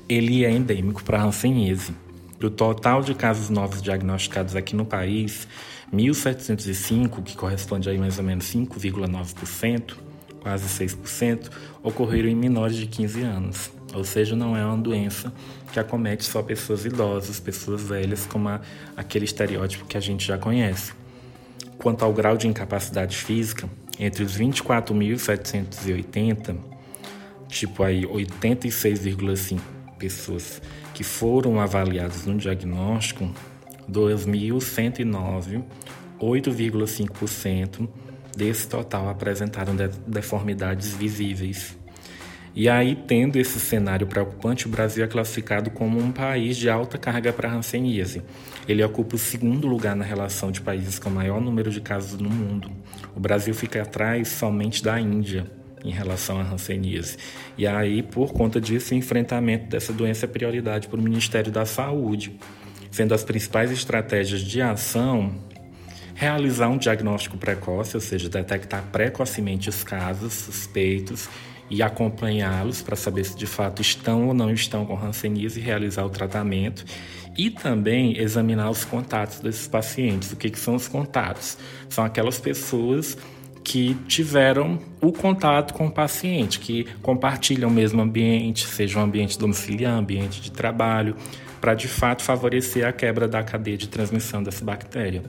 ele 0.09 0.45
é 0.45 0.51
endêmico 0.51 1.05
para 1.05 1.21
a 1.21 1.23
hanseníase. 1.23 1.95
Do 2.41 2.51
total 2.51 3.03
de 3.03 3.15
casos 3.15 3.49
novos 3.49 3.81
diagnosticados 3.81 4.57
aqui 4.57 4.75
no 4.75 4.85
país, 4.85 5.47
1.705, 5.95 7.23
que 7.23 7.37
corresponde 7.37 7.89
a 7.89 7.95
mais 7.95 8.19
ou 8.19 8.25
menos 8.25 8.47
5,9%, 8.47 9.95
quase 10.41 10.85
6%, 10.85 11.49
ocorreram 11.83 12.29
em 12.29 12.35
menores 12.35 12.77
de 12.77 12.87
15 12.87 13.23
anos. 13.23 13.71
Ou 13.95 14.05
seja, 14.05 14.37
não 14.37 14.55
é 14.57 14.65
uma 14.65 14.77
doença 14.77 15.33
que 15.73 15.81
acomete 15.81 16.25
só 16.25 16.43
pessoas 16.43 16.85
idosas, 16.85 17.41
pessoas 17.41 17.83
velhas, 17.83 18.27
como 18.27 18.49
a, 18.49 18.61
aquele 18.97 19.25
estereótipo 19.25 19.87
que 19.87 19.97
a 19.97 20.01
gente 20.01 20.25
já 20.27 20.37
conhece. 20.39 20.93
Quanto 21.79 22.05
ao 22.05 22.13
grau 22.13 22.37
de 22.37 22.47
incapacidade 22.47 23.17
física, 23.17 23.69
entre 23.99 24.23
os 24.23 24.39
24.780, 24.39 26.57
tipo 27.49 27.83
aí 27.83 28.05
86,5 28.05 29.59
pessoas 29.99 30.63
que 30.95 31.03
foram 31.03 31.61
avaliados 31.61 32.25
no 32.27 32.37
diagnóstico, 32.37 33.29
2.109, 33.91 35.65
8,5% 36.21 37.89
desse 38.41 38.67
total 38.67 39.11
apresentaram 39.11 39.77
deformidades 40.07 40.95
visíveis. 40.95 41.77
E 42.55 42.71
aí, 42.71 42.97
tendo 42.97 43.37
esse 43.37 43.61
cenário 43.61 44.07
preocupante, 44.07 44.67
o 44.67 44.71
Brasil 44.71 45.05
é 45.05 45.07
classificado 45.07 45.71
como 45.71 46.01
um 46.01 46.11
país 46.11 46.57
de 46.57 46.71
alta 46.71 46.97
carga 46.97 47.35
para 47.35 47.53
hanseníase. 47.53 48.23
Ele 48.67 48.83
ocupa 48.83 49.15
o 49.15 49.19
segundo 49.19 49.69
lugar 49.69 49.95
na 49.95 50.05
relação 50.05 50.51
de 50.51 50.63
países 50.63 50.99
com 50.99 51.11
maior 51.11 51.39
número 51.39 51.71
de 51.71 51.83
casos 51.83 52.19
no 52.19 52.31
mundo. 52.31 52.73
O 53.15 53.21
Brasil 53.21 53.55
fica 53.55 53.83
atrás 53.83 54.29
somente 54.29 54.83
da 54.83 54.99
Índia 54.99 55.47
em 55.85 55.91
relação 55.91 56.41
à 56.41 56.43
hanseníase. 56.43 57.19
E 57.59 57.67
aí, 57.67 58.03
por 58.03 58.33
conta 58.33 58.59
disso, 58.59 58.95
o 58.95 58.97
enfrentamento 58.97 59.67
dessa 59.67 59.93
doença 59.93 60.25
é 60.25 60.29
prioridade 60.29 60.89
para 60.89 60.99
o 60.99 61.03
Ministério 61.03 61.53
da 61.53 61.67
Saúde, 61.67 62.39
sendo 62.91 63.13
as 63.15 63.23
principais 63.23 63.71
estratégias 63.71 64.41
de 64.41 64.63
ação 64.63 65.35
realizar 66.21 66.69
um 66.69 66.77
diagnóstico 66.77 67.39
precoce, 67.39 67.97
ou 67.97 68.01
seja, 68.01 68.29
detectar 68.29 68.85
precocemente 68.93 69.71
os 69.71 69.83
casos 69.83 70.35
suspeitos 70.35 71.31
e 71.71 71.83
acompanhá-los 71.83 72.83
para 72.83 72.95
saber 72.95 73.25
se 73.25 73.35
de 73.35 73.47
fato 73.47 73.81
estão 73.81 74.29
ou 74.29 74.35
não 74.35 74.51
estão 74.51 74.85
com 74.85 74.99
hanseníase 74.99 75.59
e 75.59 75.63
realizar 75.63 76.05
o 76.05 76.11
tratamento 76.11 76.85
e 77.39 77.49
também 77.49 78.19
examinar 78.19 78.69
os 78.69 78.85
contatos 78.85 79.41
desses 79.41 79.67
pacientes. 79.67 80.31
O 80.31 80.37
que, 80.37 80.51
que 80.51 80.59
são 80.59 80.75
os 80.75 80.87
contatos? 80.87 81.57
São 81.89 82.05
aquelas 82.05 82.39
pessoas 82.39 83.17
que 83.65 83.95
tiveram 84.07 84.79
o 85.01 85.13
contato 85.13 85.73
com 85.73 85.87
o 85.87 85.91
paciente, 85.91 86.61
que 86.61 86.85
compartilham 87.01 87.71
o 87.71 87.73
mesmo 87.73 88.03
ambiente, 88.03 88.67
seja 88.67 88.99
um 88.99 89.03
ambiente 89.05 89.39
domiciliar, 89.39 89.95
ambiente 89.95 90.43
de 90.43 90.53
trabalho, 90.53 91.17
para 91.63 91.73
de 91.73 91.89
fato 91.89 92.23
favorecer 92.23 92.87
a 92.87 92.93
quebra 92.93 93.27
da 93.27 93.43
cadeia 93.43 93.79
de 93.79 93.89
transmissão 93.89 94.43
dessa 94.43 94.63
bactéria 94.63 95.23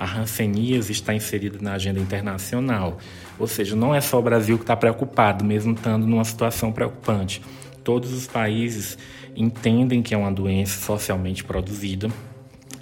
a 0.00 0.18
hanseníase 0.18 0.90
está 0.90 1.14
inserida 1.14 1.58
na 1.60 1.74
agenda 1.74 2.00
internacional. 2.00 2.96
Ou 3.38 3.46
seja, 3.46 3.76
não 3.76 3.94
é 3.94 4.00
só 4.00 4.18
o 4.18 4.22
Brasil 4.22 4.56
que 4.56 4.64
está 4.64 4.74
preocupado, 4.74 5.44
mesmo 5.44 5.74
estando 5.74 6.06
numa 6.06 6.24
situação 6.24 6.72
preocupante. 6.72 7.42
Todos 7.84 8.10
os 8.14 8.26
países 8.26 8.96
entendem 9.36 10.02
que 10.02 10.14
é 10.14 10.16
uma 10.16 10.32
doença 10.32 10.80
socialmente 10.80 11.44
produzida 11.44 12.08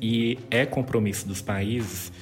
e 0.00 0.38
é 0.48 0.64
compromisso 0.64 1.26
dos 1.26 1.42
países, 1.42 2.12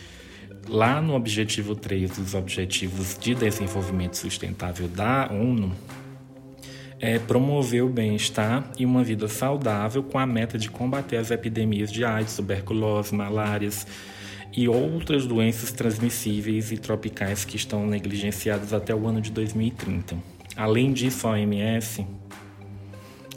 lá 0.67 1.03
no 1.03 1.15
objetivo 1.15 1.77
3 1.77 2.17
dos 2.17 2.35
Objetivos 2.35 3.19
de 3.19 3.35
Desenvolvimento 3.35 4.17
Sustentável 4.17 4.89
da 4.89 5.29
ONU, 5.31 5.73
é 6.99 7.19
promover 7.19 7.85
o 7.85 7.89
bem-estar 7.91 8.71
e 8.79 8.87
uma 8.87 9.05
vida 9.05 9.29
saudável 9.29 10.03
com 10.03 10.19
a 10.19 10.27
meta 10.27 10.57
de 10.57 10.71
combater 10.71 11.19
as 11.19 11.31
epidemias 11.31 11.93
de 11.93 12.03
AIDS, 12.03 12.37
tuberculose, 12.37 13.15
malárias, 13.15 13.87
e 14.57 14.69
outras 14.69 15.27
doenças 15.27 15.71
transmissíveis 15.71 16.73
e 16.73 16.79
tropicais 16.79 17.45
que 17.45 17.57
estão 17.57 17.87
negligenciadas 17.87 18.73
até 18.73 18.95
o 18.95 19.07
ano 19.07 19.21
de 19.21 19.31
2030. 19.31 20.17
Além 20.57 20.93
disso, 20.93 21.29
a 21.29 21.33
OMS 21.33 22.07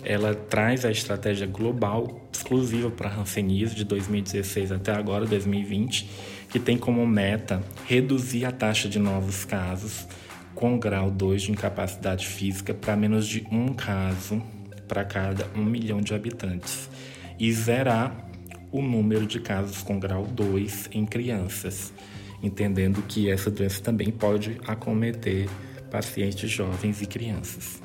ela 0.01 0.33
traz 0.33 0.85
a 0.85 0.91
estratégia 0.91 1.45
global 1.45 2.29
exclusiva 2.31 2.89
para 2.89 3.13
hanseníase 3.13 3.75
de 3.75 3.83
2016 3.83 4.71
até 4.71 4.93
agora, 4.93 5.25
2020, 5.25 6.09
que 6.49 6.57
tem 6.57 6.77
como 6.77 7.05
meta 7.05 7.61
reduzir 7.85 8.45
a 8.45 8.51
taxa 8.51 8.87
de 8.87 8.97
novos 8.97 9.43
casos 9.43 10.07
com 10.55 10.79
grau 10.79 11.11
2 11.11 11.43
de 11.43 11.51
incapacidade 11.51 12.25
física 12.25 12.73
para 12.73 12.95
menos 12.95 13.27
de 13.27 13.45
um 13.51 13.73
caso 13.73 14.41
para 14.87 15.03
cada 15.03 15.47
um 15.55 15.63
milhão 15.63 16.01
de 16.01 16.13
habitantes 16.13 16.89
e 17.37 17.51
zerar 17.51 18.28
o 18.71 18.81
número 18.81 19.25
de 19.25 19.39
casos 19.39 19.81
com 19.81 19.99
grau 19.99 20.25
2 20.25 20.89
em 20.91 21.05
crianças, 21.05 21.93
entendendo 22.41 23.01
que 23.01 23.29
essa 23.29 23.49
doença 23.49 23.81
também 23.81 24.11
pode 24.11 24.59
acometer 24.65 25.49
pacientes 25.89 26.49
jovens 26.49 27.01
e 27.01 27.05
crianças. 27.05 27.81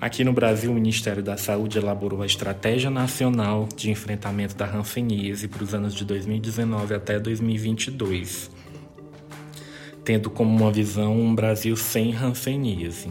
Aqui 0.00 0.24
no 0.24 0.32
Brasil, 0.32 0.70
o 0.70 0.74
Ministério 0.74 1.22
da 1.22 1.36
Saúde 1.36 1.76
elaborou 1.76 2.22
a 2.22 2.26
Estratégia 2.26 2.88
Nacional 2.88 3.68
de 3.76 3.90
Enfrentamento 3.90 4.56
da 4.56 4.64
Hanseníase 4.64 5.46
para 5.46 5.62
os 5.62 5.74
anos 5.74 5.94
de 5.94 6.06
2019 6.06 6.94
até 6.94 7.20
2022, 7.20 8.50
tendo 10.02 10.30
como 10.30 10.56
uma 10.56 10.72
visão 10.72 11.20
um 11.20 11.34
Brasil 11.34 11.76
sem 11.76 12.14
hanseníase. 12.14 13.10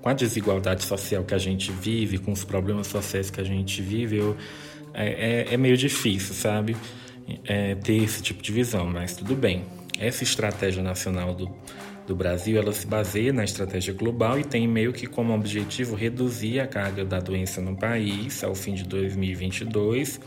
Com 0.00 0.08
a 0.08 0.12
desigualdade 0.12 0.84
social 0.84 1.24
que 1.24 1.34
a 1.34 1.38
gente 1.38 1.72
vive, 1.72 2.18
com 2.18 2.30
os 2.30 2.44
problemas 2.44 2.86
sociais 2.86 3.28
que 3.28 3.40
a 3.40 3.44
gente 3.44 3.82
vive, 3.82 4.18
eu 4.18 4.36
é, 4.96 5.46
é, 5.50 5.54
é 5.54 5.56
meio 5.56 5.76
difícil, 5.76 6.34
sabe? 6.34 6.76
É, 7.44 7.74
ter 7.74 8.02
esse 8.02 8.22
tipo 8.22 8.42
de 8.42 8.50
visão, 8.50 8.86
mas 8.86 9.16
tudo 9.16 9.36
bem. 9.36 9.64
Essa 9.98 10.24
estratégia 10.24 10.82
nacional 10.82 11.34
do, 11.34 11.54
do 12.06 12.16
Brasil, 12.16 12.58
ela 12.58 12.72
se 12.72 12.86
baseia 12.86 13.32
na 13.32 13.44
estratégia 13.44 13.92
global 13.92 14.38
e 14.38 14.44
tem 14.44 14.66
meio 14.66 14.92
que 14.92 15.06
como 15.06 15.34
objetivo 15.34 15.94
reduzir 15.94 16.60
a 16.60 16.66
carga 16.66 17.04
da 17.04 17.20
doença 17.20 17.60
no 17.60 17.76
país 17.76 18.42
ao 18.42 18.54
fim 18.54 18.72
de 18.74 18.84
2022 18.84 20.18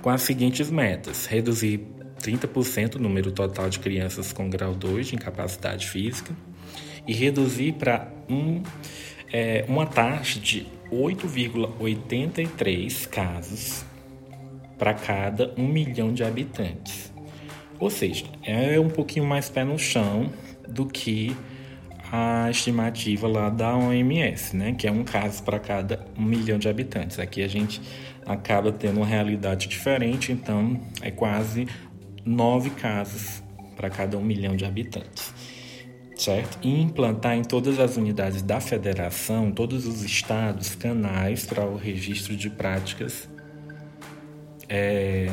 com 0.00 0.10
as 0.10 0.22
seguintes 0.22 0.70
metas: 0.70 1.26
reduzir 1.26 1.80
30% 2.22 2.94
o 2.96 2.98
número 2.98 3.32
total 3.32 3.68
de 3.68 3.80
crianças 3.80 4.32
com 4.32 4.48
grau 4.48 4.74
2 4.74 5.08
de 5.08 5.16
incapacidade 5.16 5.88
física 5.88 6.32
e 7.06 7.12
reduzir 7.12 7.72
para 7.72 8.10
um, 8.28 8.62
é, 9.32 9.64
uma 9.66 9.86
taxa 9.86 10.38
de 10.38 10.66
8,83 10.92 13.08
casos 13.08 13.84
para 14.78 14.94
cada 14.94 15.52
um 15.56 15.66
milhão 15.66 16.12
de 16.12 16.24
habitantes. 16.24 17.12
Ou 17.78 17.90
seja, 17.90 18.24
é 18.42 18.78
um 18.78 18.88
pouquinho 18.88 19.26
mais 19.26 19.48
pé 19.48 19.64
no 19.64 19.78
chão 19.78 20.30
do 20.68 20.86
que 20.86 21.36
a 22.12 22.48
estimativa 22.50 23.26
lá 23.26 23.50
da 23.50 23.76
OMS, 23.76 24.56
né? 24.56 24.72
que 24.72 24.86
é 24.86 24.92
um 24.92 25.04
caso 25.04 25.42
para 25.42 25.58
cada 25.58 26.06
um 26.16 26.22
milhão 26.22 26.58
de 26.58 26.68
habitantes. 26.68 27.18
Aqui 27.18 27.42
a 27.42 27.48
gente 27.48 27.80
acaba 28.24 28.70
tendo 28.72 28.98
uma 28.98 29.06
realidade 29.06 29.66
diferente, 29.66 30.30
então 30.30 30.80
é 31.02 31.10
quase 31.10 31.66
nove 32.24 32.70
casos 32.70 33.42
para 33.76 33.90
cada 33.90 34.16
um 34.16 34.22
milhão 34.22 34.56
de 34.56 34.64
habitantes. 34.64 35.34
Certo? 36.16 36.58
E 36.62 36.80
implantar 36.80 37.36
em 37.36 37.42
todas 37.42 37.80
as 37.80 37.96
unidades 37.96 38.40
da 38.40 38.60
federação, 38.60 39.50
todos 39.50 39.84
os 39.84 40.04
estados, 40.04 40.76
canais 40.76 41.44
para 41.44 41.66
o 41.66 41.76
registro 41.76 42.36
de 42.36 42.48
práticas 42.48 43.28
é, 44.74 45.30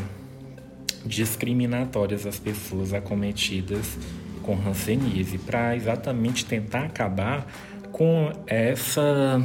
discriminatórias 1.04 2.28
às 2.28 2.38
pessoas 2.38 2.94
acometidas 2.94 3.98
com 4.44 4.54
hanseníase, 4.54 5.40
para 5.40 5.76
exatamente 5.76 6.46
tentar 6.46 6.86
acabar 6.86 7.48
com 7.92 8.32
essa 8.46 9.42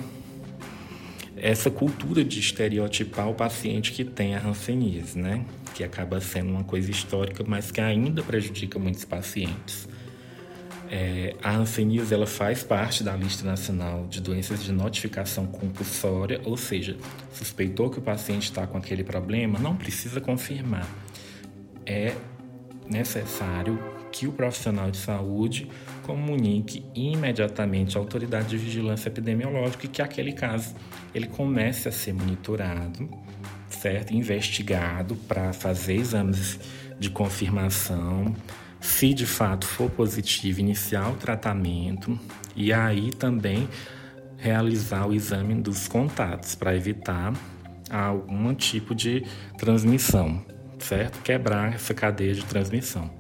essa 1.36 1.70
cultura 1.70 2.24
de 2.24 2.40
estereotipar 2.40 3.28
o 3.28 3.34
paciente 3.34 3.92
que 3.92 4.04
tem 4.04 4.34
a 4.34 4.40
hanseníase, 4.40 5.18
né? 5.18 5.44
Que 5.74 5.84
acaba 5.84 6.18
sendo 6.20 6.50
uma 6.50 6.64
coisa 6.64 6.90
histórica, 6.90 7.44
mas 7.46 7.70
que 7.70 7.80
ainda 7.80 8.22
prejudica 8.22 8.78
muitos 8.78 9.04
pacientes. 9.04 9.86
É, 10.90 11.34
a 11.42 11.56
hanseníase 11.56 12.14
ela 12.14 12.26
faz 12.26 12.62
parte 12.62 13.02
da 13.02 13.16
lista 13.16 13.44
nacional 13.44 14.06
de 14.06 14.20
doenças 14.20 14.62
de 14.62 14.72
notificação 14.72 15.46
compulsória, 15.46 16.40
ou 16.44 16.56
seja, 16.56 16.96
suspeitou 17.32 17.90
que 17.90 17.98
o 17.98 18.02
paciente 18.02 18.44
está 18.44 18.66
com 18.66 18.78
aquele 18.78 19.02
problema, 19.02 19.58
não 19.58 19.76
precisa 19.76 20.20
confirmar. 20.20 20.86
É 21.84 22.14
necessário 22.88 23.78
que 24.12 24.26
o 24.26 24.32
profissional 24.32 24.90
de 24.90 24.96
saúde 24.96 25.68
comunique 26.02 26.84
imediatamente 26.94 27.96
à 27.96 28.00
autoridade 28.00 28.48
de 28.48 28.56
vigilância 28.56 29.08
epidemiológica 29.08 29.86
e 29.86 29.88
que 29.88 30.00
aquele 30.00 30.32
caso 30.32 30.74
ele 31.14 31.26
comece 31.26 31.88
a 31.88 31.92
ser 31.92 32.14
monitorado, 32.14 33.10
certo, 33.68 34.14
investigado 34.14 35.16
para 35.28 35.52
fazer 35.52 35.96
exames 35.96 36.58
de 36.98 37.10
confirmação 37.10 38.34
se 38.86 39.12
de 39.12 39.26
fato 39.26 39.66
for 39.66 39.90
positivo, 39.90 40.60
iniciar 40.60 41.10
o 41.10 41.16
tratamento 41.16 42.18
e 42.54 42.72
aí 42.72 43.10
também 43.10 43.68
realizar 44.38 45.06
o 45.06 45.12
exame 45.12 45.54
dos 45.54 45.88
contatos 45.88 46.54
para 46.54 46.74
evitar 46.74 47.34
algum 47.90 48.54
tipo 48.54 48.94
de 48.94 49.24
transmissão, 49.58 50.40
certo? 50.78 51.20
Quebrar 51.22 51.74
essa 51.74 51.92
cadeia 51.92 52.32
de 52.32 52.44
transmissão. 52.44 53.10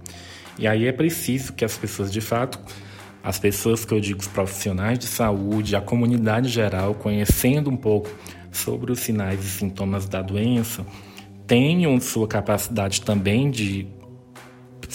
E 0.58 0.66
aí 0.66 0.86
é 0.86 0.92
preciso 0.92 1.52
que 1.52 1.64
as 1.64 1.76
pessoas 1.76 2.12
de 2.12 2.20
fato, 2.20 2.58
as 3.22 3.38
pessoas 3.38 3.84
que 3.84 3.92
eu 3.92 4.00
digo, 4.00 4.20
os 4.20 4.28
profissionais 4.28 4.98
de 4.98 5.06
saúde, 5.06 5.74
a 5.74 5.80
comunidade 5.80 6.48
geral, 6.48 6.94
conhecendo 6.94 7.68
um 7.68 7.76
pouco 7.76 8.08
sobre 8.52 8.92
os 8.92 9.00
sinais 9.00 9.44
e 9.44 9.48
sintomas 9.48 10.08
da 10.08 10.22
doença, 10.22 10.86
tenham 11.46 12.00
sua 12.00 12.26
capacidade 12.26 13.02
também 13.02 13.50
de 13.50 13.95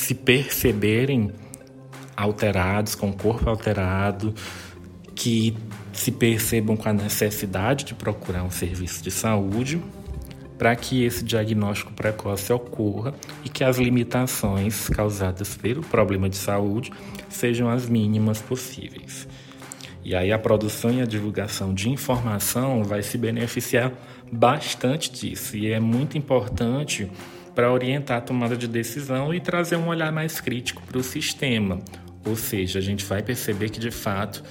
se 0.02 0.16
perceberem 0.16 1.32
alterados, 2.18 2.96
com 2.96 3.12
o 3.12 3.14
corpo 3.14 3.48
alterado, 3.48 4.34
que 5.14 5.56
se 5.94 6.12
percebam 6.12 6.76
com 6.76 6.90
a 6.90 6.94
necessidade 6.94 7.86
de 7.86 7.94
procurar 7.94 8.44
um 8.44 8.50
serviço 8.50 9.04
de 9.04 9.12
saúde, 9.12 9.80
para 10.58 10.76
que 10.76 11.04
esse 11.04 11.24
diagnóstico 11.24 11.94
precoce 11.94 12.52
ocorra 12.52 13.14
e 13.46 13.50
que 13.50 13.64
as 13.64 13.78
limitações 13.78 14.90
causadas 14.90 15.56
pelo 15.56 15.84
problema 15.84 16.28
de 16.28 16.36
saúde 16.36 16.92
sejam 17.30 17.70
as 17.70 17.88
mínimas 17.88 18.42
possíveis. 18.42 19.28
E 20.04 20.16
aí 20.16 20.32
a 20.32 20.40
produção 20.40 20.92
e 20.92 21.02
a 21.02 21.06
divulgação 21.06 21.76
de 21.76 21.90
informação 21.90 22.84
vai 22.84 23.04
se 23.04 23.20
beneficiar 23.20 23.92
bastante 24.32 25.12
disso 25.12 25.56
e 25.56 25.72
é 25.72 25.80
muito 25.80 26.18
importante 26.18 27.08
para 27.54 27.72
orientar 27.72 28.18
a 28.18 28.22
tomada 28.22 28.56
de 28.56 28.68
decisão 28.68 29.34
e 29.34 29.40
trazer 29.40 29.76
um 29.76 29.88
olhar 29.88 30.12
mais 30.12 30.40
crítico 30.40 30.82
para 30.84 30.98
o 30.98 31.04
sistema. 31.04 31.80
Ou 32.26 32.36
seja, 32.36 32.80
a 32.80 32.82
gente 32.82 33.04
vai 33.06 33.22
perceber 33.22 33.70
que 33.70 33.80
de 33.80 33.92
fato 33.92 34.44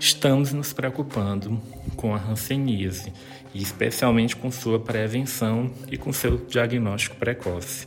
estamos 0.00 0.52
nos 0.52 0.72
preocupando 0.72 1.60
com 1.96 2.14
a 2.14 2.18
hanseníase, 2.18 3.12
e 3.54 3.62
especialmente 3.62 4.36
com 4.36 4.50
sua 4.50 4.78
prevenção 4.78 5.70
e 5.90 5.96
com 5.96 6.12
seu 6.12 6.36
diagnóstico 6.36 7.16
precoce. 7.16 7.86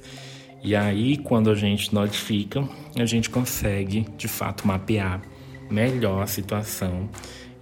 E 0.63 0.75
aí, 0.75 1.17
quando 1.17 1.49
a 1.49 1.55
gente 1.55 1.93
notifica, 1.93 2.67
a 2.97 3.05
gente 3.05 3.29
consegue 3.29 4.05
de 4.17 4.27
fato 4.27 4.67
mapear 4.67 5.21
melhor 5.69 6.21
a 6.21 6.27
situação 6.27 7.09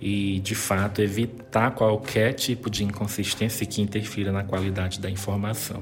e 0.02 0.40
de 0.40 0.56
fato 0.56 1.02
evitar 1.02 1.72
qualquer 1.72 2.34
tipo 2.34 2.70
de 2.70 2.84
inconsistência 2.84 3.66
que 3.66 3.82
interfira 3.82 4.32
na 4.32 4.44
qualidade 4.44 5.00
da 5.00 5.10
informação. 5.10 5.80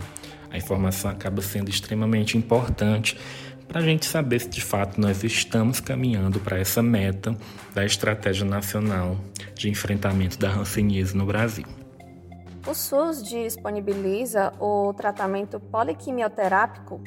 A 0.52 0.58
informação 0.58 1.12
acaba 1.12 1.42
sendo 1.42 1.70
extremamente 1.70 2.38
importante 2.38 3.18
para 3.68 3.82
a 3.82 3.84
gente 3.84 4.06
saber 4.06 4.40
se 4.40 4.50
de 4.50 4.62
fato 4.62 5.00
nós 5.00 5.24
estamos 5.24 5.80
caminhando 5.80 6.40
para 6.40 6.58
essa 6.58 6.82
meta 6.82 7.36
da 7.74 7.86
Estratégia 7.86 8.46
Nacional 8.46 9.18
de 9.56 9.70
Enfrentamento 9.70 10.40
da 10.40 10.50
Hanseníase 10.50 11.16
no 11.16 11.26
Brasil. 11.26 11.66
O 12.66 12.74
SUS 12.74 13.24
disponibiliza 13.24 14.52
o 14.60 14.94
tratamento 14.94 15.60
poliquimioterápico 15.60 17.02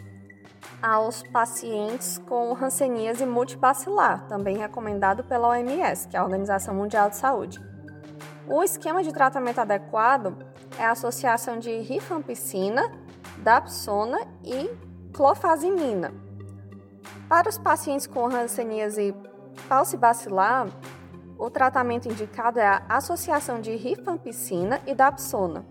aos 0.82 1.22
pacientes 1.22 2.18
com 2.26 2.54
hanseníase 2.54 3.26
multibacilar, 3.26 4.26
também 4.26 4.56
recomendado 4.56 5.22
pela 5.24 5.48
OMS, 5.48 6.08
que 6.08 6.16
é 6.16 6.20
a 6.20 6.24
Organização 6.24 6.74
Mundial 6.74 7.10
de 7.10 7.16
Saúde. 7.16 7.60
O 8.46 8.62
esquema 8.62 9.02
de 9.02 9.12
tratamento 9.12 9.58
adequado 9.58 10.36
é 10.78 10.84
a 10.84 10.92
associação 10.92 11.58
de 11.58 11.78
rifampicina, 11.80 12.90
dapsona 13.42 14.18
e 14.44 14.70
clofazimina. 15.12 16.12
Para 17.28 17.48
os 17.48 17.58
pacientes 17.58 18.06
com 18.06 18.26
hanseníase 18.26 19.14
paucibacilar, 19.68 20.68
o 21.38 21.48
tratamento 21.50 22.08
indicado 22.08 22.58
é 22.58 22.66
a 22.66 22.82
associação 22.88 23.60
de 23.60 23.74
rifampicina 23.74 24.80
e 24.86 24.94
dapsona. 24.94 25.64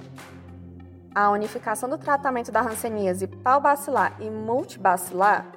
A 1.13 1.29
unificação 1.31 1.89
do 1.89 1.97
tratamento 1.97 2.51
da 2.51 2.61
hanseníase 2.61 3.27
paubacilar 3.27 4.15
e 4.19 4.29
multibacilar 4.29 5.51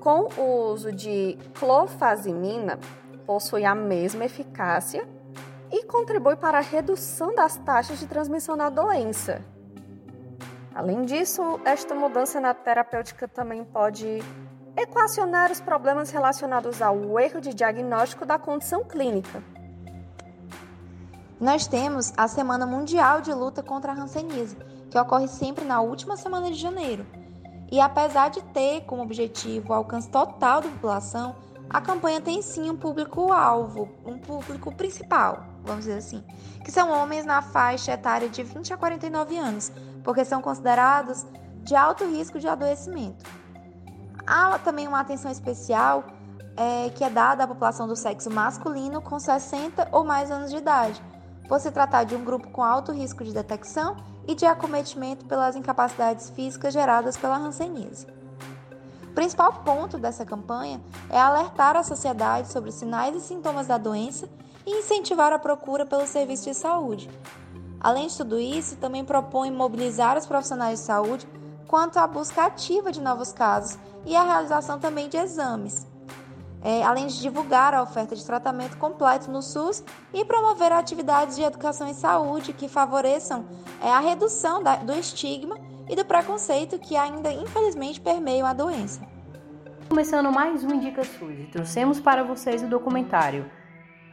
com 0.00 0.28
o 0.36 0.72
uso 0.72 0.92
de 0.92 1.36
clofazimina 1.58 2.78
possui 3.26 3.64
a 3.64 3.74
mesma 3.74 4.24
eficácia 4.24 5.06
e 5.70 5.84
contribui 5.84 6.36
para 6.36 6.58
a 6.58 6.62
redução 6.62 7.34
das 7.34 7.56
taxas 7.56 7.98
de 7.98 8.06
transmissão 8.06 8.56
da 8.56 8.68
doença. 8.68 9.44
Além 10.80 11.04
disso, 11.04 11.60
esta 11.62 11.94
mudança 11.94 12.40
na 12.40 12.54
terapêutica 12.54 13.28
também 13.28 13.62
pode 13.62 14.24
equacionar 14.74 15.52
os 15.52 15.60
problemas 15.60 16.08
relacionados 16.08 16.80
ao 16.80 17.20
erro 17.20 17.38
de 17.38 17.52
diagnóstico 17.52 18.24
da 18.24 18.38
condição 18.38 18.82
clínica. 18.82 19.42
Nós 21.38 21.66
temos 21.66 22.14
a 22.16 22.26
Semana 22.26 22.64
Mundial 22.64 23.20
de 23.20 23.30
Luta 23.30 23.62
contra 23.62 23.92
a 23.92 23.94
Hanseníase, 23.94 24.56
que 24.90 24.98
ocorre 24.98 25.28
sempre 25.28 25.66
na 25.66 25.82
última 25.82 26.16
semana 26.16 26.50
de 26.50 26.56
janeiro. 26.56 27.04
E 27.70 27.78
apesar 27.78 28.30
de 28.30 28.42
ter 28.44 28.80
como 28.86 29.02
objetivo 29.02 29.72
o 29.72 29.74
alcance 29.74 30.08
total 30.08 30.62
da 30.62 30.68
população, 30.70 31.36
a 31.68 31.82
campanha 31.82 32.22
tem 32.22 32.40
sim 32.40 32.70
um 32.70 32.76
público-alvo, 32.76 33.86
um 34.06 34.18
público 34.18 34.74
principal, 34.74 35.44
vamos 35.62 35.84
dizer 35.84 35.98
assim, 35.98 36.24
que 36.64 36.72
são 36.72 36.90
homens 36.90 37.26
na 37.26 37.42
faixa 37.42 37.92
etária 37.92 38.30
de 38.30 38.42
20 38.42 38.72
a 38.72 38.78
49 38.78 39.36
anos, 39.36 39.70
porque 40.02 40.24
são 40.24 40.40
considerados 40.40 41.26
de 41.62 41.74
alto 41.74 42.04
risco 42.04 42.38
de 42.38 42.48
adoecimento. 42.48 43.24
Há 44.26 44.58
também 44.58 44.86
uma 44.86 45.00
atenção 45.00 45.30
especial 45.30 46.04
é, 46.56 46.90
que 46.90 47.02
é 47.02 47.10
dada 47.10 47.44
à 47.44 47.48
população 47.48 47.86
do 47.86 47.96
sexo 47.96 48.30
masculino 48.30 49.00
com 49.00 49.18
60 49.18 49.88
ou 49.92 50.04
mais 50.04 50.30
anos 50.30 50.50
de 50.50 50.56
idade, 50.56 51.02
por 51.48 51.58
se 51.58 51.70
tratar 51.70 52.04
de 52.04 52.14
um 52.14 52.24
grupo 52.24 52.48
com 52.50 52.62
alto 52.62 52.92
risco 52.92 53.24
de 53.24 53.32
detecção 53.32 53.96
e 54.26 54.34
de 54.34 54.46
acometimento 54.46 55.24
pelas 55.24 55.56
incapacidades 55.56 56.30
físicas 56.30 56.72
geradas 56.72 57.16
pela 57.16 57.36
hanseníase. 57.36 58.06
O 59.04 59.12
principal 59.12 59.52
ponto 59.64 59.98
dessa 59.98 60.24
campanha 60.24 60.80
é 61.08 61.18
alertar 61.18 61.76
a 61.76 61.82
sociedade 61.82 62.48
sobre 62.48 62.70
os 62.70 62.76
sinais 62.76 63.16
e 63.16 63.20
sintomas 63.20 63.66
da 63.66 63.76
doença 63.76 64.28
e 64.64 64.78
incentivar 64.78 65.32
a 65.32 65.38
procura 65.38 65.84
pelo 65.84 66.06
serviço 66.06 66.44
de 66.44 66.54
saúde. 66.54 67.10
Além 67.80 68.08
de 68.08 68.16
tudo 68.16 68.38
isso, 68.38 68.76
também 68.76 69.04
propõe 69.04 69.50
mobilizar 69.50 70.18
os 70.18 70.26
profissionais 70.26 70.80
de 70.80 70.84
saúde 70.84 71.26
quanto 71.66 71.98
à 71.98 72.06
busca 72.06 72.44
ativa 72.44 72.92
de 72.92 73.00
novos 73.00 73.32
casos 73.32 73.78
e 74.04 74.14
a 74.14 74.22
realização 74.22 74.78
também 74.78 75.08
de 75.08 75.16
exames, 75.16 75.86
é, 76.62 76.82
além 76.82 77.06
de 77.06 77.20
divulgar 77.20 77.72
a 77.72 77.82
oferta 77.82 78.14
de 78.14 78.26
tratamento 78.26 78.76
completo 78.76 79.30
no 79.30 79.40
SUS 79.40 79.82
e 80.12 80.24
promover 80.24 80.72
atividades 80.72 81.36
de 81.36 81.42
educação 81.42 81.88
em 81.88 81.94
saúde 81.94 82.52
que 82.52 82.68
favoreçam 82.68 83.46
é, 83.82 83.90
a 83.90 84.00
redução 84.00 84.62
da, 84.62 84.76
do 84.76 84.92
estigma 84.92 85.56
e 85.88 85.96
do 85.96 86.04
preconceito 86.04 86.78
que 86.78 86.96
ainda 86.96 87.32
infelizmente 87.32 88.00
permeiam 88.00 88.46
a 88.46 88.52
doença. 88.52 89.00
Começando 89.88 90.30
mais 90.30 90.62
um 90.64 90.74
Indica 90.74 91.02
SUS 91.02 91.48
trouxemos 91.50 91.98
para 91.98 92.24
vocês 92.24 92.62
o 92.62 92.68
documentário 92.68 93.50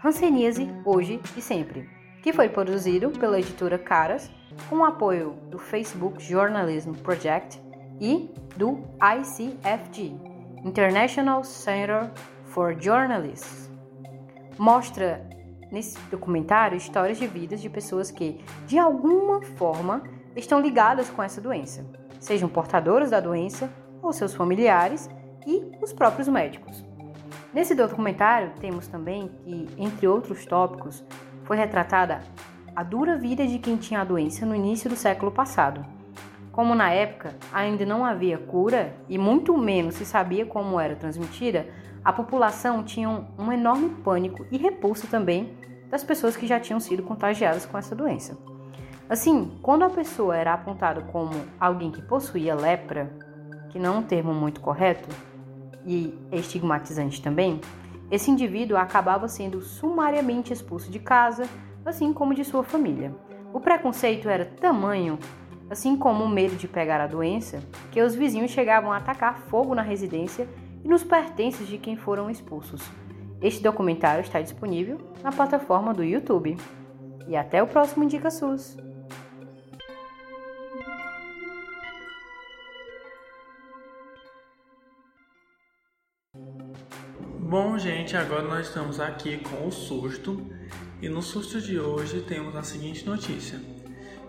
Hanseníase 0.04 0.70
Hoje 0.86 1.20
e 1.36 1.42
Sempre, 1.42 1.97
que 2.28 2.34
foi 2.34 2.50
produzido 2.50 3.10
pela 3.12 3.40
editora 3.40 3.80
Caras 3.80 4.30
com 4.70 4.84
apoio 4.84 5.38
do 5.50 5.58
Facebook 5.58 6.22
Journalism 6.22 6.92
Project 6.92 7.58
e 8.02 8.30
do 8.58 8.84
ICFG, 9.02 10.14
International 10.66 11.42
Center 11.46 12.12
for 12.44 12.76
Journalists. 12.78 13.72
Mostra 14.58 15.26
nesse 15.72 15.98
documentário 16.12 16.76
histórias 16.76 17.18
de 17.18 17.26
vidas 17.28 17.62
de 17.62 17.70
pessoas 17.70 18.12
que, 18.12 18.44
de 18.66 18.78
alguma 18.78 19.42
forma, 19.42 20.04
estão 20.36 20.60
ligadas 20.60 21.10
com 21.10 21.24
essa 21.24 21.40
doença, 21.40 21.90
sejam 22.20 22.50
portadoras 22.50 23.12
da 23.12 23.22
doença 23.22 23.72
ou 24.02 24.12
seus 24.12 24.34
familiares 24.34 25.10
e 25.46 25.64
os 25.82 25.94
próprios 25.94 26.28
médicos. 26.28 26.84
Nesse 27.54 27.74
documentário, 27.74 28.52
temos 28.60 28.86
também 28.86 29.30
que, 29.46 29.70
entre 29.78 30.10
outros 30.10 30.46
tópicos, 30.46 31.06
foi 31.48 31.58
retratada 31.58 32.22
a 32.76 32.84
dura 32.84 33.18
vida 33.18 33.48
de 33.48 33.58
quem 33.58 33.78
tinha 33.78 34.02
a 34.02 34.06
doença 34.06 34.46
no 34.46 34.54
início 34.54 34.88
do 34.90 34.96
século 34.96 35.32
passado 35.32 35.84
como 36.58 36.74
na 36.74 36.90
época 36.90 37.36
ainda 37.54 37.86
não 37.86 38.04
havia 38.04 38.36
cura 38.36 38.92
e 39.08 39.16
muito 39.16 39.56
menos 39.56 39.94
se 39.94 40.04
sabia 40.04 40.44
como 40.44 40.80
era 40.80 40.96
transmitida, 40.96 41.68
a 42.04 42.12
população 42.12 42.84
tinha 42.84 43.08
um 43.38 43.52
enorme 43.52 43.90
pânico 44.04 44.44
e 44.52 44.58
repulsa 44.58 45.06
também 45.06 45.56
das 45.88 46.04
pessoas 46.04 46.36
que 46.36 46.48
já 46.48 46.60
tinham 46.60 46.80
sido 46.80 47.04
contagiadas 47.04 47.64
com 47.64 47.78
essa 47.78 47.96
doença. 47.96 48.36
Assim, 49.08 49.56
quando 49.62 49.84
a 49.84 49.90
pessoa 49.92 50.36
era 50.36 50.52
apontada 50.52 51.02
como 51.02 51.30
alguém 51.60 51.92
que 51.92 52.02
possuía 52.02 52.56
lepra, 52.56 53.14
que 53.70 53.78
não 53.78 53.94
é 53.94 53.98
um 54.00 54.04
termo 54.04 54.34
muito 54.34 54.60
correto 54.60 55.08
e 55.86 56.18
estigmatizante 56.32 57.22
também, 57.22 57.62
esse 58.10 58.32
indivíduo 58.32 58.78
acabava 58.78 59.28
sendo 59.28 59.62
sumariamente 59.62 60.54
expulso 60.54 60.90
de 60.90 61.00
casa, 61.00 61.48
assim 61.86 62.14
como 62.14 62.34
de 62.34 62.44
sua 62.44 62.64
família. 62.64 63.14
O 63.54 63.60
preconceito 63.60 64.30
era 64.30 64.46
tamanho 64.46 65.18
assim 65.70 65.98
como 65.98 66.24
o 66.24 66.30
medo 66.30 66.56
de 66.56 66.68
pegar 66.68 67.02
a 67.02 67.08
doença, 67.08 67.62
que 67.92 68.02
os 68.02 68.16
vizinhos 68.16 68.52
chegavam 68.52 68.92
a 68.92 68.98
atacar 68.98 69.38
fogo 69.38 69.76
na 69.76 69.82
residência 69.82 70.48
e 70.84 70.88
nos 70.88 71.04
pertences 71.04 71.68
de 71.68 71.78
quem 71.78 71.96
foram 71.96 72.30
expulsos. 72.30 72.82
Este 73.42 73.62
documentário 73.62 74.22
está 74.22 74.42
disponível 74.42 74.98
na 75.24 75.32
plataforma 75.32 75.94
do 75.94 76.04
YouTube. 76.04 76.58
E 77.28 77.36
até 77.36 77.62
o 77.62 77.68
próximo 77.68 78.04
Indica 78.04 78.32
SUS! 78.32 78.78
Bom, 87.50 87.80
gente, 87.80 88.18
agora 88.18 88.42
nós 88.42 88.68
estamos 88.68 89.00
aqui 89.00 89.38
com 89.38 89.66
o 89.66 89.72
susto 89.72 90.52
e 91.02 91.08
no 91.08 91.22
susto 91.22 91.62
de 91.62 91.80
hoje 91.80 92.20
temos 92.20 92.54
a 92.58 92.62
seguinte 92.62 93.06
notícia. 93.06 93.58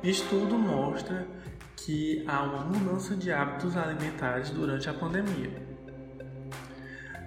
Estudo 0.05 0.57
mostra 0.57 1.27
que 1.75 2.25
há 2.29 2.45
uma 2.45 2.65
mudança 2.67 3.17
de 3.17 3.33
hábitos 3.33 3.77
alimentares 3.77 4.51
durante 4.51 4.89
a 4.89 4.95
pandemia. 4.95 5.51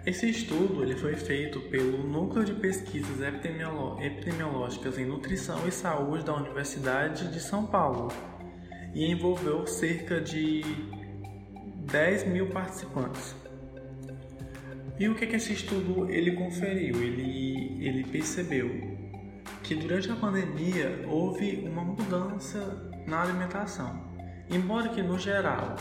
Esse 0.05 0.29
estudo 0.29 0.81
ele 0.81 0.95
foi 0.95 1.17
feito 1.17 1.59
pelo 1.59 2.07
Núcleo 2.07 2.45
de 2.45 2.53
Pesquisas 2.53 3.19
Epidemiológicas 3.19 4.97
em 4.97 5.05
Nutrição 5.05 5.67
e 5.67 5.73
Saúde 5.73 6.23
da 6.23 6.33
Universidade 6.33 7.27
de 7.33 7.41
São 7.41 7.65
Paulo. 7.65 8.07
e 8.93 9.11
envolveu 9.11 9.67
cerca 9.67 10.21
de 10.21 10.61
10 11.91 12.27
mil 12.27 12.47
participantes. 12.47 13.40
E 15.01 15.09
o 15.09 15.15
que, 15.15 15.25
que 15.25 15.35
esse 15.35 15.53
estudo 15.53 16.07
ele 16.11 16.33
conferiu? 16.33 17.01
Ele, 17.01 17.83
ele 17.83 18.03
percebeu 18.03 18.69
que 19.63 19.73
durante 19.73 20.11
a 20.11 20.15
pandemia 20.15 21.07
houve 21.09 21.67
uma 21.67 21.83
mudança 21.83 22.87
na 23.07 23.23
alimentação. 23.23 23.99
Embora 24.47 24.89
que 24.89 25.01
no 25.01 25.17
geral 25.17 25.75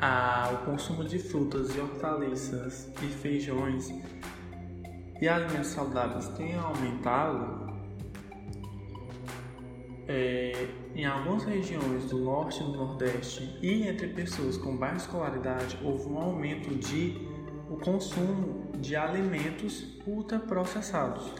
a, 0.00 0.52
o 0.54 0.64
consumo 0.64 1.04
de 1.04 1.18
frutas 1.18 1.76
e 1.76 1.80
hortaliças 1.80 2.90
e 3.02 3.08
feijões 3.08 3.92
e 5.20 5.28
alimentos 5.28 5.68
saudáveis 5.68 6.26
tenha 6.28 6.62
aumentado, 6.62 7.76
é, 10.08 10.66
em 10.94 11.04
algumas 11.04 11.44
regiões 11.44 12.06
do 12.06 12.16
norte 12.20 12.62
e 12.62 12.64
do 12.64 12.72
nordeste 12.72 13.58
e 13.60 13.86
entre 13.86 14.08
pessoas 14.08 14.56
com 14.56 14.78
baixa 14.78 15.04
escolaridade 15.04 15.78
houve 15.84 16.08
um 16.08 16.16
aumento 16.16 16.74
de 16.74 17.28
o 17.70 17.76
consumo 17.76 18.68
de 18.78 18.96
alimentos 18.96 19.86
ultraprocessados, 20.04 21.30